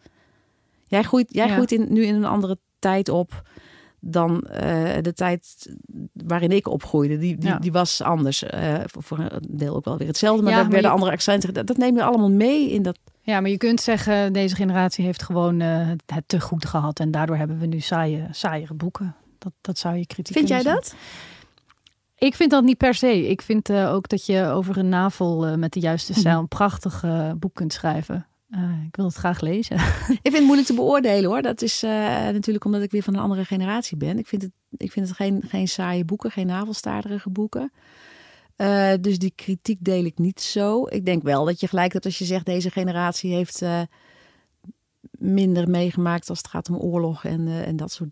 Jij 0.86 1.02
groeit, 1.02 1.34
jij 1.34 1.46
Ja. 1.46 1.52
groeit 1.52 1.72
in, 1.72 1.86
nu 1.92 2.04
in 2.04 2.14
een 2.14 2.24
andere 2.24 2.58
tijd 2.78 3.08
op 3.08 3.42
dan 4.00 4.42
eh, 4.42 5.02
de 5.02 5.12
tijd 5.12 5.74
waarin 6.12 6.50
ik 6.50 6.68
opgroeide. 6.68 7.18
Die, 7.18 7.36
die, 7.38 7.48
Ja. 7.48 7.58
die 7.58 7.72
was 7.72 8.02
anders. 8.02 8.42
eh, 8.44 8.74
voor, 8.86 9.02
voor 9.02 9.18
een 9.18 9.44
deel 9.48 9.74
ook 9.76 9.84
wel 9.84 9.96
weer 9.96 10.06
hetzelfde, 10.06 10.42
maar 10.42 10.50
Ja, 10.50 10.56
daar 10.56 10.64
maar 10.64 10.72
werden 10.74 10.90
je- 10.90 10.96
andere 10.96 11.12
accenten. 11.16 11.54
Dat, 11.54 11.66
dat 11.66 11.76
neem 11.76 11.96
je 11.96 12.02
allemaal 12.02 12.30
mee 12.30 12.70
in 12.70 12.82
dat. 12.82 12.98
Ja, 13.22 13.40
maar 13.40 13.50
je 13.50 13.56
kunt 13.56 13.80
zeggen, 13.80 14.32
deze 14.32 14.54
generatie 14.54 15.04
heeft 15.04 15.22
gewoon 15.22 15.60
eh, 15.60 15.88
het 16.06 16.24
te 16.28 16.40
goed 16.40 16.66
gehad. 16.66 17.00
En 17.00 17.10
daardoor 17.10 17.36
hebben 17.36 17.58
we 17.58 17.66
nu 17.66 17.80
saaie, 17.80 18.26
saaiere 18.30 18.74
boeken. 18.74 19.14
Dat, 19.38 19.52
dat 19.60 19.78
zou 19.78 19.96
je 19.96 20.06
kritiek 20.06 20.36
Vind 20.36 20.48
jij 20.48 20.62
dat? 20.62 20.94
Ik 22.18 22.34
vind 22.34 22.50
dat 22.50 22.64
niet 22.64 22.76
per 22.76 22.94
se. 22.94 23.28
Ik 23.28 23.42
vind 23.42 23.72
ook 23.72 24.08
dat 24.08 24.26
je 24.26 24.44
over 24.46 24.78
een 24.78 24.88
navel 24.88 25.58
met 25.58 25.72
de 25.72 25.80
juiste 25.80 26.10
Mhm. 26.12 26.20
stijl 26.20 26.38
een 26.38 26.48
prachtig 26.48 27.04
boek 27.38 27.54
kunt 27.54 27.72
schrijven. 27.72 28.26
Eh, 28.50 28.84
ik 28.86 28.96
wil 28.96 29.04
het 29.04 29.14
graag 29.14 29.40
lezen. 29.40 29.76
Ik 30.16 30.18
vind 30.22 30.34
het 30.34 30.44
moeilijk 30.44 30.66
te 30.66 30.74
beoordelen 30.74 31.30
hoor. 31.30 31.42
Dat 31.42 31.62
is 31.62 31.82
eh, 31.82 31.90
natuurlijk 32.28 32.64
omdat 32.64 32.82
ik 32.82 32.90
weer 32.90 33.02
van 33.02 33.14
een 33.14 33.20
andere 33.20 33.44
generatie 33.44 33.96
ben. 33.96 34.18
Ik 34.18 34.26
vind 34.26 34.42
het, 34.42 34.52
ik 34.76 34.92
vind 34.92 35.06
het 35.06 35.16
geen, 35.16 35.42
geen 35.48 35.68
saaie 35.68 36.04
boeken, 36.04 36.30
geen 36.30 36.46
navelstaarderige 36.46 37.30
boeken. 37.30 37.72
Eh, 38.56 38.92
dus 39.00 39.18
die 39.18 39.32
kritiek 39.34 39.84
deel 39.84 40.04
ik 40.04 40.18
niet 40.18 40.40
zo. 40.40 40.86
Ik 40.88 41.04
denk 41.04 41.22
wel 41.22 41.44
dat 41.44 41.60
je 41.60 41.68
gelijk 41.68 41.92
hebt 41.92 42.04
als 42.04 42.18
je 42.18 42.24
zegt 42.24 42.46
deze 42.46 42.70
generatie 42.70 43.34
heeft 43.34 43.62
minder 45.10 45.68
meegemaakt 45.68 46.28
als 46.28 46.38
het 46.38 46.48
gaat 46.48 46.68
om 46.68 46.76
oorlog 46.76 47.24
en, 47.24 47.48
en 47.48 47.76
dat 47.76 47.92
soort. 47.92 48.10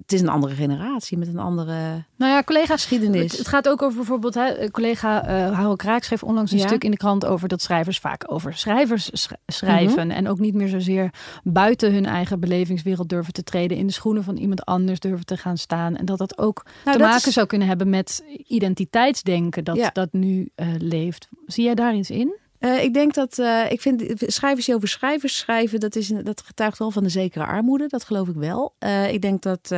Het 0.00 0.12
is 0.12 0.20
een 0.20 0.28
andere 0.28 0.54
generatie 0.54 1.18
met 1.18 1.28
een 1.28 1.38
andere 1.38 2.04
Nou 2.16 2.32
ja, 2.32 2.42
collega's. 2.42 2.68
geschiedenis. 2.82 3.22
Het, 3.30 3.38
het 3.38 3.48
gaat 3.48 3.68
ook 3.68 3.82
over 3.82 3.96
bijvoorbeeld, 3.96 4.34
hè, 4.34 4.70
collega 4.70 5.26
eh 5.26 5.52
Harold 5.56 5.78
Kraak 5.78 6.02
schreef 6.02 6.22
onlangs 6.22 6.52
een 6.52 6.58
Ja. 6.58 6.66
stuk 6.66 6.84
in 6.84 6.90
de 6.90 6.96
krant 6.96 7.26
over 7.26 7.48
dat 7.48 7.62
schrijvers 7.62 7.98
vaak 7.98 8.32
over 8.32 8.54
schrijvers 8.54 9.10
sch- 9.12 9.30
schrijven. 9.46 10.06
Mhm. 10.06 10.16
En 10.16 10.28
ook 10.28 10.38
niet 10.38 10.54
meer 10.54 10.68
zozeer 10.68 11.10
buiten 11.42 11.92
hun 11.92 12.06
eigen 12.06 12.40
belevingswereld 12.40 13.08
durven 13.08 13.32
te 13.32 13.42
treden. 13.42 13.76
In 13.76 13.86
de 13.86 13.92
schoenen 13.92 14.24
van 14.24 14.36
iemand 14.36 14.64
anders 14.64 15.00
durven 15.00 15.26
te 15.26 15.36
gaan 15.36 15.58
staan. 15.58 15.96
En 15.96 16.04
dat 16.04 16.18
dat 16.18 16.38
ook 16.38 16.62
Nou, 16.64 16.74
te 16.96 17.02
dat 17.02 17.10
maken 17.10 17.28
is- 17.28 17.34
zou 17.34 17.46
kunnen 17.46 17.68
hebben 17.68 17.90
met 17.90 18.24
identiteitsdenken 18.46 19.64
dat, 19.64 19.76
Ja. 19.76 19.90
dat 19.92 20.12
nu 20.12 20.50
eh, 20.54 20.66
leeft. 20.78 21.28
Zie 21.46 21.64
jij 21.64 21.74
daar 21.74 21.94
iets 21.94 22.10
in? 22.10 22.34
Eh, 22.60 22.82
ik 22.82 22.94
denk 22.94 23.14
dat, 23.14 23.38
eh, 23.38 23.70
ik 23.70 23.80
vind 23.80 24.02
schrijvers 24.16 24.66
die 24.66 24.74
over 24.74 24.88
schrijvers 24.88 25.36
schrijven, 25.36 25.80
dat, 25.80 25.96
is, 25.96 26.08
dat 26.08 26.42
getuigt 26.42 26.78
wel 26.78 26.90
van 26.90 27.04
een 27.04 27.10
zekere 27.10 27.44
armoede. 27.44 27.86
Dat 27.86 28.04
geloof 28.04 28.28
ik 28.28 28.34
wel. 28.34 28.74
Eh, 28.78 29.12
ik 29.12 29.22
denk 29.22 29.42
dat 29.42 29.74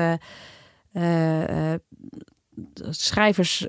schrijvers 2.90 3.66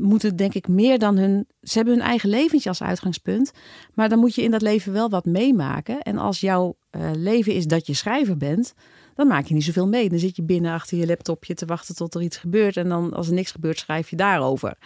moeten, 0.00 0.36
denk 0.36 0.54
ik, 0.54 0.68
meer 0.68 0.98
dan 0.98 1.16
hun. 1.16 1.46
Ze 1.60 1.76
hebben 1.76 1.94
hun 1.94 2.02
eigen 2.02 2.28
leventje 2.28 2.68
als 2.68 2.82
uitgangspunt. 2.82 3.52
Maar 3.94 4.08
dan 4.08 4.18
moet 4.18 4.34
je 4.34 4.42
in 4.42 4.50
dat 4.50 4.62
leven 4.62 4.92
wel 4.92 5.10
wat 5.10 5.24
meemaken. 5.24 6.02
En 6.02 6.18
als 6.18 6.40
jouw 6.40 6.76
eh, 6.90 7.10
leven 7.14 7.54
is 7.54 7.66
dat 7.66 7.86
je 7.86 7.94
schrijver 7.94 8.36
bent. 8.36 8.74
Dan 9.14 9.26
maak 9.26 9.46
je 9.46 9.54
niet 9.54 9.64
zoveel 9.64 9.88
mee. 9.88 10.08
Dan 10.08 10.18
zit 10.18 10.36
je 10.36 10.42
binnen 10.42 10.72
achter 10.72 10.98
je 10.98 11.06
laptopje 11.06 11.54
te 11.54 11.66
wachten 11.66 11.94
tot 11.94 12.14
er 12.14 12.22
iets 12.22 12.36
gebeurt. 12.36 12.76
En 12.76 12.88
dan, 12.88 13.12
als 13.12 13.28
er 13.28 13.34
niks 13.34 13.50
gebeurt, 13.50 13.78
schrijf 13.78 14.10
je 14.10 14.16
daarover. 14.16 14.78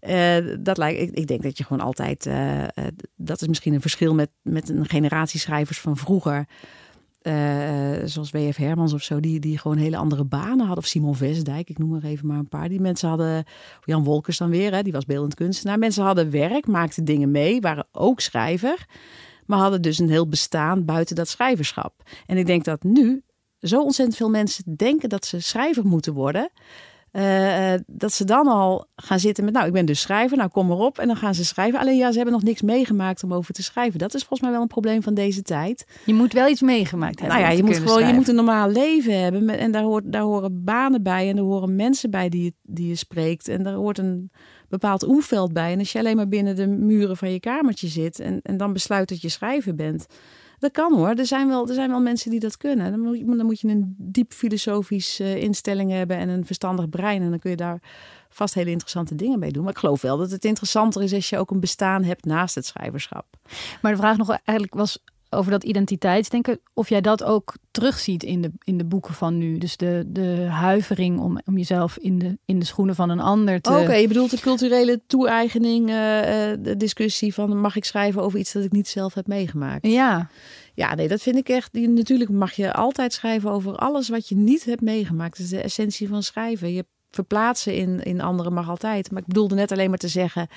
Eh, 0.00 0.36
dat 0.60 0.78
lijkt, 0.78 1.00
ik, 1.00 1.10
ik 1.10 1.26
denk 1.26 1.42
dat 1.42 1.58
je 1.58 1.64
gewoon 1.64 1.86
altijd. 1.86 2.26
eh, 2.26 2.64
dat 3.16 3.42
is 3.42 3.48
misschien 3.48 3.74
een 3.74 3.80
verschil 3.80 4.14
met, 4.14 4.30
met 4.42 4.68
een 4.68 4.88
generatie 4.88 5.40
schrijvers 5.40 5.80
van 5.80 5.96
vroeger. 5.96 6.46
Eh, 7.24 7.92
zoals 8.04 8.30
W.F. 8.30 8.56
Hermans 8.56 8.92
of 8.92 9.02
zo, 9.02 9.20
die, 9.20 9.40
die 9.40 9.58
gewoon 9.58 9.76
hele 9.76 9.96
andere 9.96 10.24
banen 10.24 10.58
hadden. 10.58 10.76
Of 10.76 10.86
Simon 10.86 11.14
Vesdijk, 11.14 11.68
ik 11.70 11.78
noem 11.78 11.94
er 11.94 12.04
even 12.04 12.26
maar 12.26 12.38
een 12.38 12.48
paar. 12.48 12.68
Die 12.68 12.80
mensen 12.80 13.08
hadden, 13.08 13.44
Jan 13.84 14.04
Wolkers 14.04 14.38
dan 14.38 14.50
weer, 14.50 14.74
hè, 14.74 14.82
die 14.82 14.92
was 14.92 15.04
beeldend 15.04 15.34
kunstenaar. 15.34 15.78
Mensen 15.78 16.04
hadden 16.04 16.30
werk, 16.30 16.66
maakten 16.66 17.04
dingen 17.04 17.30
mee, 17.30 17.60
waren 17.60 17.86
ook 17.92 18.20
schrijver. 18.20 18.86
Maar 19.46 19.58
hadden 19.58 19.82
dus 19.82 19.98
een 19.98 20.10
heel 20.10 20.28
bestaan 20.28 20.84
buiten 20.84 21.16
dat 21.16 21.28
schrijverschap. 21.28 22.02
En 22.26 22.36
ik 22.36 22.46
denk 22.46 22.64
dat 22.64 22.82
nu 22.82 23.22
zo 23.60 23.82
ontzettend 23.82 24.16
veel 24.16 24.30
mensen 24.30 24.76
denken 24.76 25.08
dat 25.08 25.26
ze 25.26 25.40
schrijver 25.40 25.86
moeten 25.86 26.12
worden. 26.12 26.50
Eh, 27.14 27.74
eh, 27.74 27.80
dat 27.86 28.12
ze 28.12 28.24
dan 28.24 28.46
al 28.46 28.86
gaan 28.96 29.18
zitten 29.18 29.44
met, 29.44 29.54
nou, 29.54 29.66
ik 29.66 29.72
ben 29.72 29.86
dus 29.86 30.00
schrijver, 30.00 30.36
nou 30.36 30.50
kom 30.50 30.66
maar 30.66 30.76
op. 30.76 30.98
En 30.98 31.06
dan 31.06 31.16
gaan 31.16 31.34
ze 31.34 31.44
schrijven. 31.44 31.80
Alleen 31.80 31.96
ja, 31.96 32.10
ze 32.10 32.16
hebben 32.16 32.34
nog 32.34 32.42
niks 32.42 32.62
meegemaakt 32.62 33.22
om 33.22 33.34
over 33.34 33.54
te 33.54 33.62
schrijven. 33.62 33.98
Dat 33.98 34.14
is 34.14 34.20
volgens 34.20 34.40
mij 34.40 34.50
wel 34.50 34.60
een 34.60 34.66
probleem 34.66 35.02
van 35.02 35.14
deze 35.14 35.42
tijd. 35.42 35.86
Je 36.04 36.14
moet 36.14 36.32
wel 36.32 36.48
iets 36.48 36.60
meegemaakt 36.60 37.20
hebben. 37.20 37.38
Nou 37.38 37.50
ja, 37.50 37.56
je 37.56 37.62
moet 37.62 37.76
gewoon, 37.76 38.06
je 38.06 38.14
moet 38.14 38.28
een 38.28 38.34
normaal 38.34 38.68
leven 38.68 39.20
hebben. 39.20 39.48
En 39.48 39.72
daar, 39.72 39.82
hoort, 39.82 40.12
daar 40.12 40.22
horen 40.22 40.64
banen 40.64 41.02
bij 41.02 41.28
en 41.28 41.36
er 41.36 41.42
horen 41.42 41.76
mensen 41.76 42.10
bij 42.10 42.28
die 42.28 42.44
je, 42.44 42.52
die 42.62 42.88
je 42.88 42.96
spreekt. 42.96 43.48
En 43.48 43.62
daar 43.62 43.74
hoort 43.74 43.98
een 43.98 44.30
bepaald 44.68 45.02
omveld 45.02 45.52
bij. 45.52 45.72
En 45.72 45.78
als 45.78 45.92
je 45.92 45.98
alleen 45.98 46.16
maar 46.16 46.28
binnen 46.28 46.56
de 46.56 46.66
muren 46.66 47.16
van 47.16 47.32
je 47.32 47.40
kamertje 47.40 47.88
zit 47.88 48.20
en, 48.20 48.40
en 48.42 48.56
dan 48.56 48.72
besluit 48.72 49.08
dat 49.08 49.20
je 49.20 49.28
schrijver 49.28 49.74
bent. 49.74 50.06
Dat 50.64 50.72
kan 50.72 50.94
hoor. 50.94 51.08
Er 51.08 51.26
zijn 51.26 51.48
wel, 51.48 51.68
er 51.68 51.74
zijn 51.74 51.90
wel 51.90 52.00
mensen 52.00 52.30
die 52.30 52.40
dat 52.40 52.56
kunnen. 52.56 52.90
Dan 52.90 53.00
moet, 53.00 53.18
je, 53.18 53.24
dan 53.24 53.46
moet 53.46 53.60
je 53.60 53.68
een 53.68 53.94
diep 53.98 54.32
filosofisch 54.32 55.20
eh, 55.20 55.36
instelling 55.36 55.90
hebben 55.90 56.16
en 56.16 56.28
een 56.28 56.46
verstandig 56.46 56.88
brein. 56.88 57.22
En 57.22 57.30
dan 57.30 57.38
kun 57.38 57.50
je 57.50 57.56
daar 57.56 57.82
vast 58.28 58.54
hele 58.54 58.70
interessante 58.70 59.14
dingen 59.14 59.38
mee 59.38 59.52
doen. 59.52 59.62
Maar 59.62 59.72
ik 59.72 59.78
geloof 59.78 60.00
wel 60.00 60.16
dat 60.16 60.30
het 60.30 60.44
interessanter 60.44 61.02
is 61.02 61.12
als 61.12 61.28
je 61.28 61.38
ook 61.38 61.50
een 61.50 61.60
bestaan 61.60 62.02
hebt 62.02 62.24
naast 62.24 62.54
het 62.54 62.66
schrijverschap. 62.66 63.26
Maar 63.82 63.92
de 63.92 63.98
vraag 63.98 64.16
nog 64.16 64.30
eigenlijk 64.30 64.74
was 64.74 65.02
over 65.34 65.50
dat 65.50 65.64
identiteitsdenken. 65.64 66.60
Of 66.74 66.88
jij 66.88 67.00
dat 67.00 67.24
ook 67.24 67.54
terugziet 67.70 68.22
in 68.22 68.42
de, 68.42 68.50
in 68.64 68.78
de 68.78 68.84
boeken 68.84 69.14
van 69.14 69.38
nu. 69.38 69.58
Dus 69.58 69.76
de, 69.76 70.04
de 70.06 70.46
huivering 70.50 71.20
om, 71.20 71.40
om 71.44 71.56
jezelf 71.56 71.98
in 71.98 72.18
de, 72.18 72.38
in 72.44 72.58
de 72.58 72.64
schoenen 72.64 72.94
van 72.94 73.10
een 73.10 73.20
ander 73.20 73.60
te... 73.60 73.70
Oké, 73.70 73.94
je 73.94 74.08
bedoelt 74.08 74.30
de 74.30 74.40
culturele 74.40 75.00
toe-eigening, 75.06 75.88
eh, 75.88 76.52
eh, 76.52 76.58
de 76.60 76.76
discussie 76.76 77.34
van 77.34 77.60
mag 77.60 77.76
ik 77.76 77.84
schrijven 77.84 78.22
over 78.22 78.38
iets 78.38 78.52
dat 78.52 78.64
ik 78.64 78.72
niet 78.72 78.88
zelf 78.88 79.14
heb 79.14 79.26
meegemaakt? 79.26 79.86
Ja, 79.86 80.28
Ja, 80.74 80.94
nee, 80.94 81.08
dat 81.08 81.22
vind 81.22 81.36
ik 81.36 81.48
echt. 81.48 81.72
Natuurlijk 81.72 82.30
mag 82.30 82.52
je 82.52 82.72
altijd 82.72 83.12
schrijven 83.12 83.50
over 83.50 83.76
alles 83.76 84.08
wat 84.08 84.28
je 84.28 84.36
niet 84.36 84.64
hebt 84.64 84.80
meegemaakt. 84.80 85.36
Dat 85.36 85.46
is 85.46 85.52
de 85.52 85.62
essentie 85.62 86.08
van 86.08 86.22
schrijven. 86.22 86.72
Je 86.72 86.84
verplaatsen 87.10 87.74
in, 87.74 88.02
in 88.02 88.20
anderen 88.20 88.52
mag 88.52 88.68
altijd. 88.68 89.10
Maar 89.10 89.20
ik 89.20 89.26
bedoelde 89.26 89.54
net 89.54 89.72
alleen 89.72 89.88
maar 89.88 89.98
te 89.98 90.08
zeggen: 90.08 90.48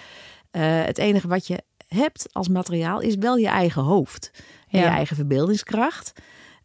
eh, 0.52 0.84
het 0.84 0.98
enige 0.98 1.28
wat 1.28 1.48
je 1.48 1.64
hebt 1.88 2.28
als 2.32 2.48
materiaal 2.48 3.00
is 3.00 3.16
wel 3.16 3.38
je 3.38 3.48
eigen 3.48 3.82
hoofd 3.82 4.32
en 4.70 4.80
Ja. 4.80 4.86
je 4.86 4.92
eigen 4.92 5.16
verbeeldingskracht. 5.16 6.14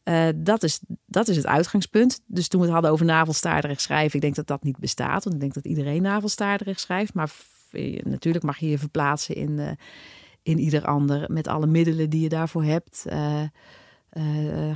Eh, 0.02 0.28
dat, 0.36 0.62
is, 0.62 0.80
dat 1.06 1.28
is 1.28 1.36
het 1.36 1.46
uitgangspunt. 1.46 2.20
Dus 2.26 2.48
toen 2.48 2.60
we 2.60 2.66
het 2.66 2.74
hadden 2.74 2.92
over 2.92 3.06
navelstaarderig 3.06 3.80
schrijven, 3.80 4.14
ik 4.14 4.20
denk 4.20 4.34
dat 4.34 4.46
dat 4.46 4.62
niet 4.62 4.78
bestaat. 4.78 5.24
Want 5.24 5.34
ik 5.34 5.40
denk 5.40 5.54
dat 5.54 5.64
iedereen 5.64 6.02
navelstaarderig 6.02 6.80
schrijft. 6.80 7.14
Maar 7.14 7.30
eh, 7.70 8.02
natuurlijk 8.02 8.44
mag 8.44 8.58
je 8.58 8.68
je 8.68 8.78
verplaatsen 8.78 9.34
in, 9.34 9.58
eh, 9.58 9.70
in 10.42 10.58
ieder 10.58 10.84
ander 10.84 11.32
met 11.32 11.46
alle 11.46 11.66
middelen 11.66 12.10
die 12.10 12.20
je 12.20 12.28
daarvoor 12.28 12.64
hebt. 12.64 13.04
Eh, 14.12 14.70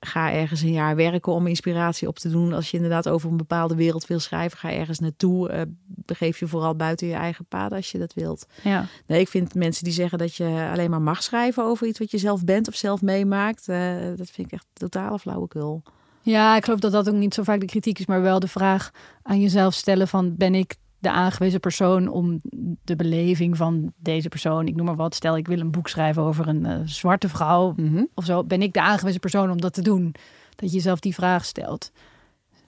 ga, 0.00 0.32
ergens 0.32 0.60
een 0.60 0.72
jaar 0.72 0.96
werken 0.96 1.32
om 1.32 1.46
inspiratie 1.46 2.08
op 2.08 2.18
te 2.18 2.30
doen. 2.30 2.52
Als 2.52 2.70
je 2.70 2.76
inderdaad 2.76 3.08
over 3.08 3.30
een 3.30 3.36
bepaalde 3.36 3.74
wereld 3.74 4.06
wil 4.06 4.20
schrijven, 4.20 4.58
ga 4.58 4.72
ergens 4.72 4.98
naartoe. 4.98 5.48
Eh, 5.48 5.62
begeef 5.86 6.38
je 6.38 6.46
vooral 6.46 6.76
buiten 6.76 7.06
je 7.06 7.14
eigen 7.14 7.44
paden 7.44 7.76
als 7.76 7.90
je 7.90 7.98
dat 7.98 8.14
wilt. 8.14 8.46
ja. 8.62 8.86
Nee, 9.06 9.20
ik 9.20 9.28
vind 9.28 9.54
mensen 9.54 9.84
die 9.84 9.92
zeggen 9.92 10.18
dat 10.18 10.34
je 10.34 10.68
alleen 10.72 10.90
maar 10.90 11.02
mag 11.02 11.22
schrijven 11.22 11.64
over 11.64 11.86
iets 11.86 11.98
wat 11.98 12.10
je 12.10 12.18
zelf 12.18 12.44
bent 12.44 12.68
of 12.68 12.74
zelf 12.74 13.02
meemaakt. 13.02 13.68
eh, 13.68 13.96
dat 14.16 14.30
vind 14.30 14.46
ik 14.46 14.52
echt 14.52 14.66
totale 14.72 15.18
flauwekul. 15.18 15.82
ja, 16.22 16.56
ik 16.56 16.64
geloof 16.64 16.80
dat 16.80 16.92
dat 16.92 17.08
ook 17.08 17.14
niet 17.14 17.34
zo 17.34 17.42
vaak 17.42 17.60
de 17.60 17.66
kritiek 17.66 17.98
is. 17.98 18.06
Maar 18.06 18.22
wel 18.22 18.40
de 18.40 18.48
vraag 18.48 18.90
aan 19.22 19.40
jezelf 19.40 19.74
stellen 19.74 20.08
van... 20.08 20.36
ben 20.36 20.54
ik 20.54 20.74
de 21.06 21.12
aangewezen 21.12 21.60
persoon 21.60 22.08
om 22.08 22.40
de 22.84 22.96
beleving 22.96 23.56
van 23.56 23.92
deze 23.96 24.28
persoon... 24.28 24.66
ik 24.66 24.74
noem 24.74 24.86
maar 24.86 24.96
wat, 24.96 25.14
stel 25.14 25.36
ik 25.36 25.46
wil 25.46 25.60
een 25.60 25.70
boek 25.70 25.88
schrijven 25.88 26.22
over 26.22 26.48
een 26.48 26.66
eh, 26.66 26.80
zwarte 26.84 27.28
vrouw... 27.28 27.74
of 28.14 28.24
zo, 28.24 28.44
ben 28.44 28.62
ik 28.62 28.72
de 28.72 28.80
aangewezen 28.80 29.20
persoon 29.20 29.50
om 29.50 29.60
dat 29.60 29.72
te 29.72 29.82
doen? 29.82 30.14
Dat 30.56 30.70
je 30.70 30.76
jezelf 30.76 31.00
die 31.00 31.14
vraag 31.14 31.44
stelt. 31.44 31.92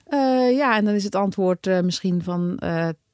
Eh, 0.04 0.56
ja, 0.56 0.76
en 0.76 0.84
dan 0.84 0.94
is 0.94 1.04
het 1.04 1.14
antwoord 1.14 1.66
eh, 1.66 1.80
misschien 1.80 2.22
van 2.22 2.60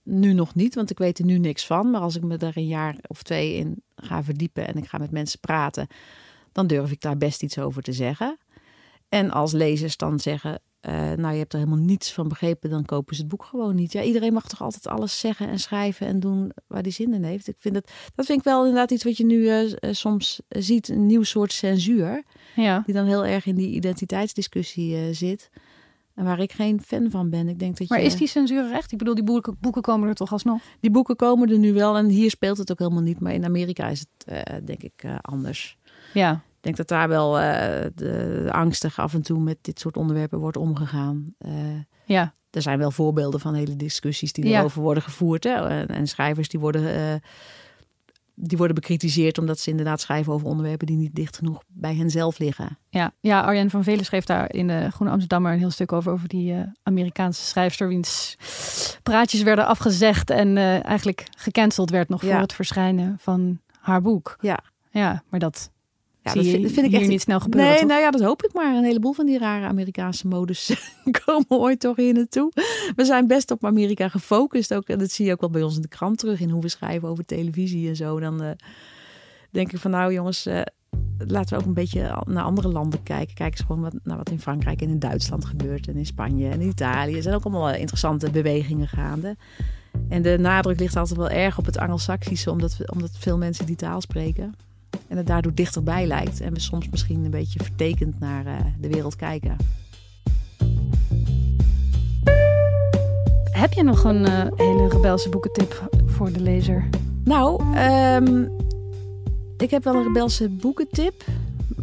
nu 0.02 0.32
nog 0.32 0.54
niet, 0.54 0.74
want 0.74 0.90
ik 0.90 0.98
weet 0.98 1.18
er 1.18 1.24
nu 1.24 1.38
niks 1.38 1.66
van. 1.66 1.90
Maar 1.90 2.00
als 2.00 2.16
ik 2.16 2.22
me 2.22 2.36
daar 2.36 2.56
een 2.56 2.66
jaar 2.66 2.96
of 3.06 3.22
twee 3.22 3.54
in 3.54 3.82
ga 3.96 4.22
verdiepen 4.22 4.66
en 4.66 4.76
ik 4.76 4.88
ga 4.88 4.98
met 4.98 5.10
mensen 5.10 5.40
praten, 5.40 5.86
dan 6.52 6.66
durf 6.66 6.90
ik 6.90 7.00
daar 7.00 7.16
best 7.16 7.42
iets 7.42 7.58
over 7.58 7.82
te 7.82 7.92
zeggen. 7.92 8.38
En 9.08 9.30
als 9.30 9.52
lezers 9.52 9.96
dan 9.96 10.20
zeggen, 10.20 10.60
eh, 10.84 10.92
nou 10.94 11.32
je 11.32 11.38
hebt 11.38 11.52
er 11.52 11.58
helemaal 11.58 11.84
niets 11.84 12.12
van 12.12 12.28
begrepen, 12.28 12.70
dan 12.70 12.84
kopen 12.84 13.14
ze 13.14 13.20
het 13.20 13.30
boek 13.30 13.44
gewoon 13.44 13.74
niet. 13.74 13.92
Ja, 13.92 14.02
iedereen 14.02 14.32
mag 14.32 14.48
toch 14.48 14.62
altijd 14.62 14.86
alles 14.86 15.18
zeggen 15.20 15.48
en 15.48 15.58
schrijven 15.58 16.06
en 16.06 16.20
doen 16.20 16.52
waar 16.66 16.82
hij 16.82 16.90
zin 16.90 17.14
in 17.14 17.24
heeft. 17.24 17.48
Ik 17.48 17.56
vind 17.58 17.74
dat, 17.74 17.90
dat 18.14 18.26
vind 18.26 18.38
ik 18.38 18.44
wel 18.44 18.60
inderdaad 18.60 18.90
iets 18.90 19.04
wat 19.04 19.16
je 19.16 19.24
nu 19.24 19.48
eh, 19.48 19.72
eh, 19.72 19.76
soms 19.90 20.40
ziet, 20.48 20.88
een 20.88 21.06
nieuw 21.06 21.22
soort 21.22 21.52
censuur 21.52 22.22
Ja. 22.56 22.82
die 22.86 22.94
dan 22.94 23.06
heel 23.06 23.24
erg 23.24 23.46
in 23.46 23.54
die 23.54 23.70
identiteitsdiscussie 23.70 25.12
zit. 25.12 25.50
En 26.14 26.24
waar 26.24 26.40
ik 26.40 26.52
geen 26.52 26.82
fan 26.82 27.10
van 27.10 27.30
ben. 27.30 27.48
Ik 27.48 27.58
denk 27.58 27.78
dat 27.78 27.88
Maar 27.88 28.00
je, 28.00 28.06
is 28.06 28.16
die 28.16 28.28
censuur 28.28 28.68
recht? 28.68 28.92
Ik 28.92 28.98
bedoel, 28.98 29.14
die 29.14 29.24
boeken, 29.24 29.56
boeken 29.60 29.82
komen 29.82 30.08
er 30.08 30.14
toch 30.14 30.32
alsnog? 30.32 30.62
die 30.80 30.90
boeken 30.90 31.16
komen 31.16 31.50
er 31.50 31.58
nu 31.58 31.72
wel. 31.72 31.96
En 31.96 32.08
hier 32.08 32.30
speelt 32.30 32.58
het 32.58 32.70
ook 32.70 32.78
helemaal 32.78 33.02
niet. 33.02 33.20
Maar 33.20 33.32
in 33.32 33.44
Amerika 33.44 33.88
is 33.88 34.04
het, 34.24 34.44
denk 34.66 34.82
ik, 34.82 35.04
anders. 35.20 35.78
Ja. 36.14 36.42
Denk 36.64 36.76
dat 36.76 36.88
daar 36.88 37.08
wel 37.08 37.40
uh, 37.40 37.44
de, 37.94 38.48
angstig 38.50 38.98
af 38.98 39.14
en 39.14 39.22
toe 39.22 39.40
met 39.40 39.58
dit 39.60 39.80
soort 39.80 39.96
onderwerpen 39.96 40.38
wordt 40.38 40.56
omgegaan. 40.56 41.34
Uh, 41.46 41.52
ja. 42.04 42.34
Er 42.50 42.62
zijn 42.62 42.78
wel 42.78 42.90
voorbeelden 42.90 43.40
van 43.40 43.54
hele 43.54 43.76
discussies 43.76 44.32
die 44.32 44.44
erover 44.44 44.82
worden 44.82 45.02
gevoerd. 45.02 45.44
Hè? 45.44 45.68
En, 45.68 45.88
en, 45.88 46.06
schrijvers 46.06 46.48
die 46.48 46.60
worden, 46.60 46.82
uh, 46.82 47.14
die 48.34 48.58
worden 48.58 48.74
bekritiseerd 48.74 49.38
omdat 49.38 49.58
ze 49.58 49.70
inderdaad 49.70 50.00
schrijven 50.00 50.32
over 50.32 50.46
onderwerpen 50.46 50.86
die 50.86 50.96
niet 50.96 51.14
dicht 51.14 51.36
genoeg 51.36 51.62
bij 51.68 51.94
hen 51.94 52.10
zelf 52.10 52.38
liggen. 52.38 52.78
Ja, 52.88 53.12
ja 53.20 53.40
Arjen 53.40 53.70
van 53.70 53.84
Velen 53.84 54.04
schreef 54.04 54.24
daar 54.24 54.52
in 54.52 54.66
de 54.66 54.90
Groene 54.90 55.12
Amsterdammer 55.12 55.52
een 55.52 55.58
heel 55.58 55.70
stuk 55.70 55.92
over. 55.92 56.12
Over 56.12 56.28
die 56.28 56.54
Amerikaanse 56.82 57.44
schrijfster 57.44 57.88
wiens 57.88 58.36
praatjes 59.02 59.42
werden 59.42 59.66
afgezegd 59.66 60.30
en 60.30 60.56
eigenlijk 60.82 61.26
gecanceld 61.36 61.90
werd 61.90 62.08
nog 62.08 62.20
voor 62.20 62.32
het 62.34 62.52
verschijnen 62.52 63.16
van 63.20 63.60
haar 63.80 64.02
boek. 64.02 64.36
Ja. 64.40 64.58
Ja, 64.90 65.22
maar 65.28 65.40
dat 65.40 65.70
ja, 66.24 66.34
dat 66.34 66.44
vind, 66.44 66.72
vind, 66.72 66.86
ik 66.86 66.92
echt 66.92 67.08
niet 67.08 67.20
snel 67.20 67.40
gebeuren. 67.40 67.70
Nee, 67.70 67.78
toch? 67.78 67.88
nou 67.88 68.00
ja, 68.00 68.10
dat 68.10 68.20
hoop 68.20 68.42
ik 68.42 68.52
maar. 68.52 68.76
Een 68.76 68.84
heleboel 68.84 69.12
van 69.12 69.26
die 69.26 69.38
rare 69.38 69.66
Amerikaanse 69.66 70.26
modes 70.26 70.92
komen 71.24 71.46
ooit 71.48 71.80
toch 71.80 71.96
hier 71.96 72.14
naartoe. 72.14 72.52
We 72.96 73.04
zijn 73.04 73.26
best 73.26 73.50
op 73.50 73.64
Amerika 73.64 74.08
gefocust. 74.08 74.74
Ook, 74.74 74.88
en 74.88 74.98
dat 74.98 75.10
zie 75.10 75.26
je 75.26 75.32
ook 75.32 75.40
wel 75.40 75.50
bij 75.50 75.62
ons 75.62 75.76
in 75.76 75.82
de 75.82 75.88
krant 75.88 76.18
terug. 76.18 76.40
In 76.40 76.50
hoe 76.50 76.62
we 76.62 76.68
schrijven 76.68 77.08
over 77.08 77.24
televisie 77.24 77.88
en 77.88 77.96
zo. 77.96 78.20
Dan 78.20 78.42
uh, 78.42 78.50
denk 79.50 79.72
ik 79.72 79.78
van 79.78 79.90
nou 79.90 80.12
jongens, 80.12 80.46
uh, 80.46 80.60
laten 81.18 81.56
we 81.56 81.62
ook 81.62 81.66
een 81.66 81.74
beetje 81.74 82.22
naar 82.26 82.44
andere 82.44 82.68
landen 82.68 83.02
kijken. 83.02 83.34
Kijk 83.34 83.52
eens 83.52 83.66
gewoon 83.66 83.82
wat, 83.82 83.94
naar 84.02 84.16
wat 84.16 84.30
in 84.30 84.40
Frankrijk 84.40 84.80
en 84.80 84.88
in 84.88 84.98
Duitsland 84.98 85.44
gebeurt. 85.44 85.88
En 85.88 85.96
in 85.96 86.06
Spanje 86.06 86.48
en 86.48 86.60
in 86.60 86.68
Italië. 86.68 87.16
Er 87.16 87.22
zijn 87.22 87.34
ook 87.34 87.44
allemaal 87.44 87.74
interessante 87.74 88.30
bewegingen 88.30 88.88
gaande. 88.88 89.36
En 90.08 90.22
de 90.22 90.38
nadruk 90.38 90.80
ligt 90.80 90.96
altijd 90.96 91.18
wel 91.18 91.30
erg 91.30 91.58
op 91.58 91.66
het 91.66 91.78
Angelsaksische. 91.78 92.50
Omdat, 92.50 92.76
omdat 92.92 93.10
veel 93.18 93.38
mensen 93.38 93.66
die 93.66 93.76
taal 93.76 94.00
spreken. 94.00 94.54
En 95.08 95.16
het 95.16 95.26
daardoor 95.26 95.54
dichterbij 95.54 96.06
lijkt. 96.06 96.40
En 96.40 96.52
we 96.52 96.60
soms 96.60 96.88
misschien 96.90 97.24
een 97.24 97.30
beetje 97.30 97.62
vertekend 97.62 98.20
naar 98.20 98.46
uh, 98.46 98.52
de 98.80 98.88
wereld 98.88 99.16
kijken. 99.16 99.56
Heb 103.50 103.72
je 103.72 103.82
nog 103.82 104.04
een 104.04 104.22
uh, 104.22 104.46
hele 104.56 104.88
rebelse 104.88 105.28
boekentip 105.28 105.88
voor 106.06 106.32
de 106.32 106.40
lezer? 106.40 106.88
Nou, 107.24 107.62
um, 108.22 108.52
ik 109.56 109.70
heb 109.70 109.84
wel 109.84 109.94
een 109.94 110.02
rebelse 110.02 110.48
boekentip. 110.48 111.24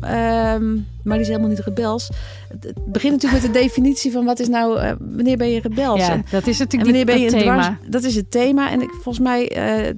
Um, 0.04 0.88
maar 1.04 1.14
die 1.14 1.22
is 1.22 1.28
helemaal 1.28 1.50
niet 1.50 1.60
rebels. 1.60 2.10
Het 2.48 2.74
begint 2.86 3.14
natuurlijk 3.14 3.44
met 3.44 3.54
de 3.54 3.60
definitie 3.60 4.12
van 4.12 4.26
wat 4.26 4.40
is 4.40 4.48
nou, 4.48 4.82
uh, 4.82 4.92
wanneer 5.00 5.38
ben 5.38 5.50
je 5.50 5.62
rebels? 5.62 6.00
Ja, 6.00 6.12
en, 6.12 6.26
dat 6.30 6.48
is 6.48 6.58
natuurlijk 6.58 6.92
wanneer 6.92 7.06
ben 7.06 7.22
je 7.22 7.30
thema. 7.30 7.62
Dwars, 7.62 7.90
dat 7.90 8.04
is 8.04 8.16
het 8.16 8.32
thema. 8.32 8.72
En 8.72 8.82
ik, 8.82 8.90
volgens 8.90 9.20
mij, 9.20 9.58
uh, 9.86 9.94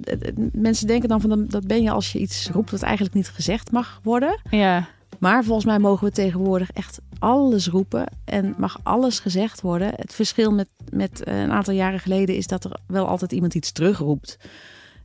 mensen 0.52 0.88
denken 0.88 1.10
dan 1.10 1.22
van 1.22 1.46
dat 1.48 1.68
ben 1.68 1.82
je 1.82 1.92
als 1.92 2.12
je 2.12 2.20
iets 2.20 2.50
roept 2.50 2.72
wat 2.72 2.82
eigenlijk 2.82 3.16
niet 3.16 3.30
gezegd 3.30 3.72
mag 3.72 4.00
worden. 4.04 4.40
Ja. 4.50 4.88
Maar 5.20 5.44
volgens 5.44 5.66
mij 5.66 5.80
mogen 5.80 6.08
we 6.08 6.14
tegenwoordig 6.14 6.72
echt 6.72 7.00
alles 7.20 7.68
roepen 7.68 8.06
en 8.26 8.54
mag 8.58 8.80
alles 8.84 9.20
gezegd 9.20 9.62
worden. 9.62 9.92
Het 9.96 10.14
verschil 10.14 10.52
met, 10.52 10.68
met 10.90 11.22
een 11.24 11.52
aantal 11.52 11.74
jaren 11.74 12.00
geleden 12.00 12.36
is 12.36 12.48
dat 12.48 12.64
er 12.64 12.80
wel 12.88 13.08
altijd 13.08 13.32
iemand 13.32 13.56
iets 13.56 13.72
terugroept. 13.72 14.38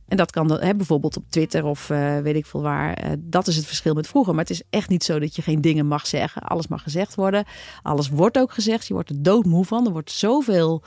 En 0.09 0.17
dat 0.17 0.31
kan 0.31 0.51
hè, 0.51 0.75
bijvoorbeeld 0.75 1.17
op 1.17 1.23
Twitter 1.29 1.65
of 1.65 1.89
uh, 1.89 2.19
weet 2.19 2.35
ik 2.35 2.45
veel 2.45 2.61
waar. 2.61 3.05
Uh, 3.05 3.11
dat 3.17 3.47
is 3.47 3.55
het 3.55 3.65
verschil 3.65 3.93
met 3.93 4.07
vroeger. 4.07 4.33
Maar 4.33 4.43
het 4.43 4.53
is 4.53 4.61
echt 4.69 4.89
niet 4.89 5.03
zo 5.03 5.19
dat 5.19 5.35
je 5.35 5.41
geen 5.41 5.61
dingen 5.61 5.87
mag 5.87 6.07
zeggen. 6.07 6.41
Alles 6.41 6.67
mag 6.67 6.83
gezegd 6.83 7.15
worden. 7.15 7.45
Alles 7.81 8.09
wordt 8.09 8.37
ook 8.37 8.51
gezegd. 8.51 8.87
Je 8.87 8.93
wordt 8.93 9.09
er 9.09 9.23
doodmoe 9.23 9.65
van. 9.65 9.85
Er 9.85 9.91
wordt 9.91 10.11
zoveel 10.11 10.83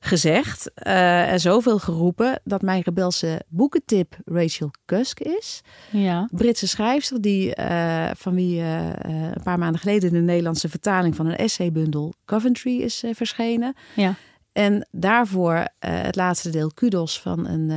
gezegd 0.00 0.70
uh, 0.86 1.32
en 1.32 1.40
zoveel 1.40 1.78
geroepen... 1.78 2.40
dat 2.44 2.62
mijn 2.62 2.82
rebelse 2.82 3.42
boekentip 3.48 4.16
Rachel 4.24 4.70
Cusk 4.84 5.20
is. 5.20 5.60
Ja. 5.90 6.28
Britse 6.30 6.68
schrijfster 6.68 7.20
die, 7.20 7.52
van 8.16 8.34
wie 8.34 8.60
een 8.60 9.42
paar 9.42 9.58
maanden 9.58 9.80
geleden... 9.80 10.12
de 10.12 10.18
Nederlandse 10.18 10.68
vertaling 10.68 11.16
van 11.16 11.26
een 11.26 11.36
essaybundel 11.36 12.14
Coventry 12.24 12.80
is 12.80 13.04
verschenen. 13.12 13.74
Ja. 13.94 14.14
En 14.60 14.86
daarvoor 14.90 15.54
uh, 15.54 15.64
het 15.80 16.16
laatste 16.16 16.50
deel 16.50 16.70
Kudos 16.74 17.20
van 17.20 17.46
een 17.46 17.70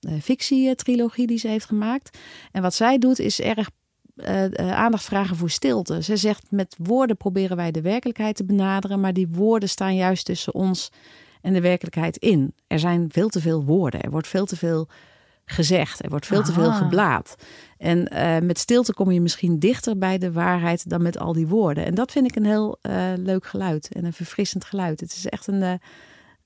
uh, 0.00 0.12
fictietrilogie 0.20 1.26
die 1.26 1.38
ze 1.38 1.48
heeft 1.48 1.64
gemaakt. 1.64 2.18
En 2.52 2.62
wat 2.62 2.74
zij 2.74 2.98
doet 2.98 3.18
is 3.18 3.40
erg 3.40 3.70
uh, 4.16 4.44
aandacht 4.72 5.04
vragen 5.04 5.36
voor 5.36 5.50
stilte. 5.50 6.02
Ze 6.02 6.16
zegt 6.16 6.50
met 6.50 6.76
woorden 6.78 7.16
proberen 7.16 7.56
wij 7.56 7.70
de 7.70 7.80
werkelijkheid 7.80 8.36
te 8.36 8.44
benaderen, 8.44 9.00
maar 9.00 9.12
die 9.12 9.28
woorden 9.28 9.68
staan 9.68 9.94
juist 9.94 10.24
tussen 10.24 10.54
ons 10.54 10.92
en 11.42 11.52
de 11.52 11.60
werkelijkheid 11.60 12.16
in. 12.16 12.54
Er 12.66 12.78
zijn 12.78 13.06
veel 13.12 13.28
te 13.28 13.40
veel 13.40 13.64
woorden, 13.64 14.00
er 14.00 14.10
wordt 14.10 14.28
veel 14.28 14.46
te 14.46 14.56
veel 14.56 14.88
gezegd, 15.44 16.02
er 16.02 16.10
wordt 16.10 16.26
veel 16.26 16.42
te 16.42 16.52
veel 16.52 16.72
geblaad. 16.72 17.34
En 17.78 18.08
met 18.46 18.58
stilte 18.58 18.94
kom 18.94 19.10
je 19.10 19.20
misschien 19.20 19.58
dichter 19.58 19.98
bij 19.98 20.18
de 20.18 20.32
waarheid 20.32 20.90
dan 20.90 21.02
met 21.02 21.18
al 21.18 21.32
die 21.32 21.46
woorden. 21.46 21.84
En 21.84 21.94
dat 21.94 22.12
vind 22.12 22.26
ik 22.26 22.36
een 22.36 22.46
heel 22.46 22.78
leuk 23.16 23.46
geluid 23.46 23.88
en 23.92 24.04
een 24.04 24.12
verfrissend 24.12 24.64
geluid. 24.64 25.00
Het 25.00 25.12
is 25.12 25.26
echt 25.26 25.46
een 25.46 25.80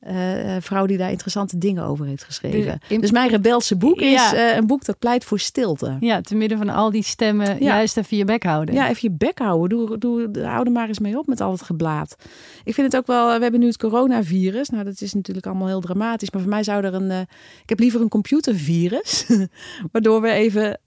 uh, 0.09 0.57
vrouw 0.61 0.87
die 0.87 0.97
daar 0.97 1.11
interessante 1.11 1.59
dingen 1.59 1.85
over 1.85 2.07
heeft 2.07 2.25
geschreven. 2.25 2.81
Dus, 2.88 3.01
dus 3.01 3.11
mijn 3.11 3.31
rebelse 3.31 3.77
boek 3.77 4.01
is 4.01 4.31
ja. 4.31 4.35
uh, 4.35 4.57
een 4.57 4.67
boek 4.67 4.85
dat 4.85 4.99
pleit 4.99 5.25
voor 5.25 5.38
stilte. 5.38 5.97
Ja, 6.01 6.21
te 6.21 6.35
midden 6.35 6.59
van 6.59 6.69
al 6.69 6.90
die 6.90 7.03
stemmen 7.03 7.47
ja. 7.47 7.55
juist 7.59 7.97
even 7.97 8.17
je 8.17 8.25
bek 8.25 8.43
houden. 8.43 8.75
Ja, 8.75 8.88
even 8.88 9.11
je 9.11 9.17
bek 9.19 9.38
houden. 9.38 9.69
Doe, 9.69 9.99
doe, 9.99 10.45
hou 10.45 10.64
er 10.64 10.73
maar 10.73 10.88
eens 10.88 10.99
mee 10.99 11.19
op 11.19 11.27
met 11.27 11.40
al 11.40 11.51
het 11.51 11.62
geblaad. 11.62 12.17
Ik 12.64 12.75
vind 12.75 12.93
het 12.93 12.97
ook 12.97 13.07
wel, 13.07 13.37
we 13.37 13.43
hebben 13.43 13.61
nu 13.61 13.67
het 13.67 13.77
coronavirus. 13.77 14.69
Nou, 14.69 14.85
dat 14.85 15.01
is 15.01 15.14
natuurlijk 15.14 15.47
allemaal 15.47 15.67
heel 15.69 15.81
dramatisch. 15.81 16.31
Maar 16.31 16.40
voor 16.40 16.51
mij 16.51 16.62
zou 16.62 16.85
er 16.85 16.95
een, 16.95 17.11
uh, 17.11 17.21
ik 17.62 17.69
heb 17.69 17.79
liever 17.79 18.01
een 18.01 18.09
computervirus. 18.09 19.27
waardoor 19.93 20.21
we 20.21 20.31
even, 20.31 20.81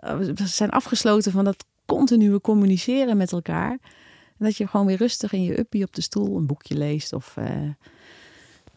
we 0.00 0.32
zijn 0.44 0.70
afgesloten 0.70 1.32
van 1.32 1.44
dat 1.44 1.64
continue 1.86 2.40
communiceren 2.40 3.16
met 3.16 3.32
elkaar. 3.32 3.70
En 4.38 4.46
dat 4.46 4.56
je 4.56 4.66
gewoon 4.66 4.86
weer 4.86 4.96
rustig 4.96 5.32
in 5.32 5.42
je 5.42 5.58
uppie 5.58 5.84
op 5.84 5.94
de 5.94 6.02
stoel 6.02 6.36
een 6.36 6.46
boekje 6.46 6.76
leest 6.76 7.12
of 7.12 7.36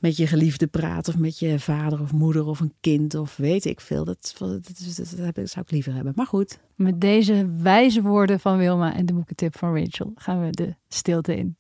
met 0.04 0.18
je 0.18 0.28
geliefde 0.28 0.68
praat 0.68 1.08
of 1.08 1.18
met 1.18 1.40
je 1.40 1.60
vader 1.60 2.02
of 2.02 2.14
moeder 2.14 2.46
of 2.46 2.60
een 2.60 2.74
kind 2.80 3.16
of 3.16 3.38
weet 3.38 3.66
ik 3.66 3.82
veel. 3.82 4.06
Dat, 4.06 4.36
dat, 4.38 4.50
dat, 4.50 5.14
dat, 5.18 5.36
dat 5.36 5.50
zou 5.50 5.66
ik 5.66 5.72
liever 5.72 5.94
hebben. 5.94 6.14
Maar 6.16 6.26
goed. 6.26 6.60
Met 6.76 7.02
deze 7.02 7.50
wijze 7.58 8.02
woorden 8.02 8.40
van 8.40 8.58
Wilma 8.58 8.96
en 8.96 9.06
de 9.06 9.14
boekentip 9.14 9.58
van 9.58 9.78
Rachel 9.78 10.12
gaan 10.16 10.46
we 10.46 10.50
de 10.50 10.76
stilte 10.88 11.36
in. 11.36 11.58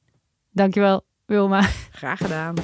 Dankjewel 0.51 1.05
Wilma. 1.25 1.61
Graag 1.91 2.19
gedaan. 2.19 2.55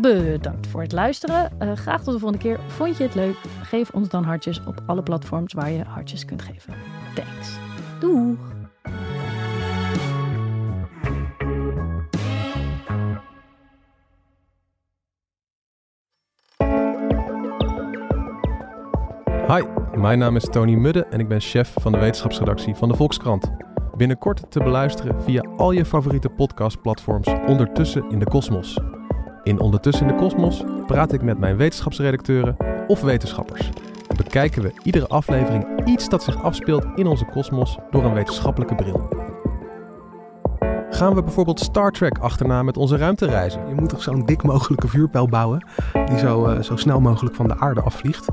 Bedankt 0.00 0.66
voor 0.66 0.82
het 0.82 0.92
luisteren. 0.92 1.52
Uh, 1.62 1.72
graag 1.72 2.02
tot 2.02 2.14
de 2.14 2.20
volgende 2.20 2.44
keer. 2.44 2.60
Vond 2.68 2.96
je 2.96 3.02
het 3.02 3.14
leuk? 3.14 3.36
Geef 3.62 3.90
ons 3.90 4.08
dan 4.08 4.24
hartjes 4.24 4.64
op 4.64 4.82
alle 4.86 5.02
platforms 5.02 5.52
waar 5.52 5.70
je 5.70 5.82
hartjes 5.84 6.24
kunt 6.24 6.42
geven. 6.42 6.74
Thanks. 7.14 7.58
Doeg! 8.00 8.55
Hi, 19.48 19.62
mijn 19.94 20.18
naam 20.18 20.36
is 20.36 20.44
Tony 20.44 20.74
Mudde 20.74 21.04
en 21.04 21.20
ik 21.20 21.28
ben 21.28 21.40
chef 21.40 21.74
van 21.80 21.92
de 21.92 21.98
wetenschapsredactie 21.98 22.74
van 22.74 22.88
de 22.88 22.94
Volkskrant. 22.94 23.50
Binnenkort 23.96 24.50
te 24.50 24.58
beluisteren 24.58 25.22
via 25.22 25.44
al 25.56 25.70
je 25.70 25.84
favoriete 25.84 26.28
podcastplatforms 26.28 27.28
Ondertussen 27.46 28.10
in 28.10 28.18
de 28.18 28.24
Kosmos. 28.24 28.78
In 29.42 29.60
Ondertussen 29.60 30.06
in 30.06 30.12
de 30.12 30.18
Kosmos 30.18 30.64
praat 30.86 31.12
ik 31.12 31.22
met 31.22 31.38
mijn 31.38 31.56
wetenschapsredacteuren 31.56 32.56
of 32.86 33.00
wetenschappers. 33.00 33.68
En 34.08 34.16
bekijken 34.16 34.62
we 34.62 34.72
iedere 34.82 35.06
aflevering 35.06 35.84
iets 35.84 36.08
dat 36.08 36.22
zich 36.22 36.42
afspeelt 36.42 36.86
in 36.94 37.06
onze 37.06 37.24
kosmos 37.24 37.78
door 37.90 38.04
een 38.04 38.14
wetenschappelijke 38.14 38.74
bril. 38.74 39.08
Gaan 40.90 41.14
we 41.14 41.22
bijvoorbeeld 41.22 41.60
Star 41.60 41.90
Trek 41.90 42.18
achterna 42.18 42.62
met 42.62 42.76
onze 42.76 42.96
ruimtereizen? 42.96 43.68
Je 43.68 43.74
moet 43.74 43.88
toch 43.88 44.02
zo'n 44.02 44.24
dik 44.24 44.42
mogelijke 44.42 44.88
vuurpijl 44.88 45.28
bouwen 45.28 45.66
die 46.06 46.18
zo, 46.18 46.48
uh, 46.48 46.60
zo 46.60 46.76
snel 46.76 47.00
mogelijk 47.00 47.34
van 47.34 47.48
de 47.48 47.58
aarde 47.58 47.80
afvliegt? 47.80 48.26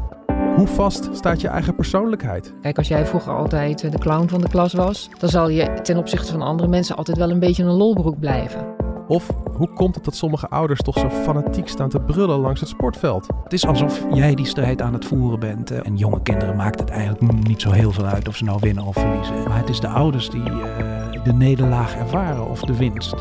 Hoe 0.55 0.67
vast 0.67 1.09
staat 1.11 1.41
je 1.41 1.47
eigen 1.47 1.75
persoonlijkheid? 1.75 2.53
Kijk, 2.61 2.77
als 2.77 2.87
jij 2.87 3.05
vroeger 3.05 3.35
altijd 3.35 3.91
de 3.91 3.99
clown 3.99 4.27
van 4.27 4.41
de 4.41 4.49
klas 4.49 4.73
was, 4.73 5.09
dan 5.19 5.29
zal 5.29 5.49
je 5.49 5.73
ten 5.81 5.97
opzichte 5.97 6.31
van 6.31 6.41
andere 6.41 6.69
mensen 6.69 6.95
altijd 6.95 7.17
wel 7.17 7.29
een 7.29 7.39
beetje 7.39 7.63
een 7.63 7.69
lolbroek 7.69 8.19
blijven. 8.19 8.75
Of 9.07 9.29
hoe 9.57 9.73
komt 9.73 9.95
het 9.95 10.03
dat 10.03 10.15
sommige 10.15 10.49
ouders 10.49 10.81
toch 10.81 10.99
zo 10.99 11.09
fanatiek 11.09 11.67
staan 11.67 11.89
te 11.89 11.99
brullen 11.99 12.39
langs 12.39 12.59
het 12.59 12.69
sportveld? 12.69 13.27
Het 13.43 13.53
is 13.53 13.65
alsof 13.65 14.05
jij 14.13 14.35
die 14.35 14.45
strijd 14.45 14.81
aan 14.81 14.93
het 14.93 15.05
voeren 15.05 15.39
bent. 15.39 15.71
En 15.71 15.97
jonge 15.97 16.21
kinderen 16.21 16.55
maakt 16.55 16.79
het 16.79 16.89
eigenlijk 16.89 17.47
niet 17.47 17.61
zo 17.61 17.71
heel 17.71 17.91
veel 17.91 18.05
uit 18.05 18.27
of 18.27 18.35
ze 18.35 18.43
nou 18.43 18.59
winnen 18.61 18.83
of 18.83 18.95
verliezen. 18.95 19.43
Maar 19.47 19.59
het 19.59 19.69
is 19.69 19.79
de 19.79 19.87
ouders 19.87 20.29
die 20.29 20.49
uh, 20.49 21.23
de 21.23 21.33
nederlaag 21.33 21.95
ervaren 21.95 22.49
of 22.49 22.61
de 22.61 22.77
winst. 22.77 23.15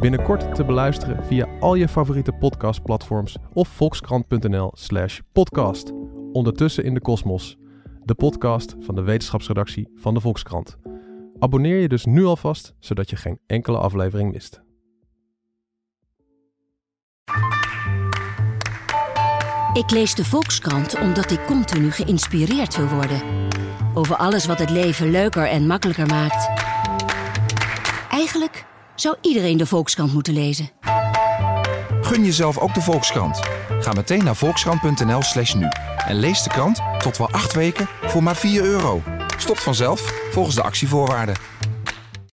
Binnenkort 0.00 0.54
te 0.54 0.64
beluisteren 0.64 1.24
via 1.24 1.46
al 1.60 1.74
je 1.74 1.88
favoriete 1.88 2.32
podcastplatforms 2.32 3.36
of 3.52 3.68
volkskrant.nl/slash 3.68 5.20
podcast. 5.32 6.01
Ondertussen 6.32 6.84
in 6.84 6.94
de 6.94 7.00
Kosmos, 7.00 7.56
de 8.04 8.14
podcast 8.14 8.76
van 8.80 8.94
de 8.94 9.02
wetenschapsredactie 9.02 9.88
van 9.94 10.14
de 10.14 10.20
Volkskrant. 10.20 10.76
Abonneer 11.38 11.80
je 11.80 11.88
dus 11.88 12.04
nu 12.04 12.24
alvast, 12.24 12.74
zodat 12.78 13.10
je 13.10 13.16
geen 13.16 13.38
enkele 13.46 13.78
aflevering 13.78 14.32
mist. 14.32 14.62
Ik 19.72 19.90
lees 19.90 20.14
de 20.14 20.24
Volkskrant 20.24 21.00
omdat 21.00 21.30
ik 21.30 21.44
continu 21.46 21.90
geïnspireerd 21.90 22.76
wil 22.76 22.88
worden. 22.88 23.22
Over 23.94 24.16
alles 24.16 24.46
wat 24.46 24.58
het 24.58 24.70
leven 24.70 25.10
leuker 25.10 25.48
en 25.48 25.66
makkelijker 25.66 26.06
maakt. 26.06 26.50
Eigenlijk 28.10 28.66
zou 28.94 29.16
iedereen 29.20 29.56
de 29.56 29.66
Volkskrant 29.66 30.12
moeten 30.12 30.34
lezen. 30.34 30.70
Gun 32.12 32.24
jezelf 32.24 32.58
ook 32.58 32.74
de 32.74 32.80
Volkskrant. 32.80 33.40
Ga 33.80 33.92
meteen 33.92 34.24
naar 34.24 34.36
volkskrant.nl 34.36 35.22
slash 35.22 35.54
nu. 35.54 35.68
En 36.06 36.16
lees 36.16 36.42
de 36.42 36.50
krant 36.50 36.80
tot 36.98 37.18
wel 37.18 37.30
acht 37.30 37.52
weken 37.52 37.88
voor 38.02 38.22
maar 38.22 38.36
4 38.36 38.62
euro. 38.62 39.02
Stopt 39.36 39.62
vanzelf 39.62 40.00
volgens 40.30 40.54
de 40.54 40.62
actievoorwaarden. 40.62 41.34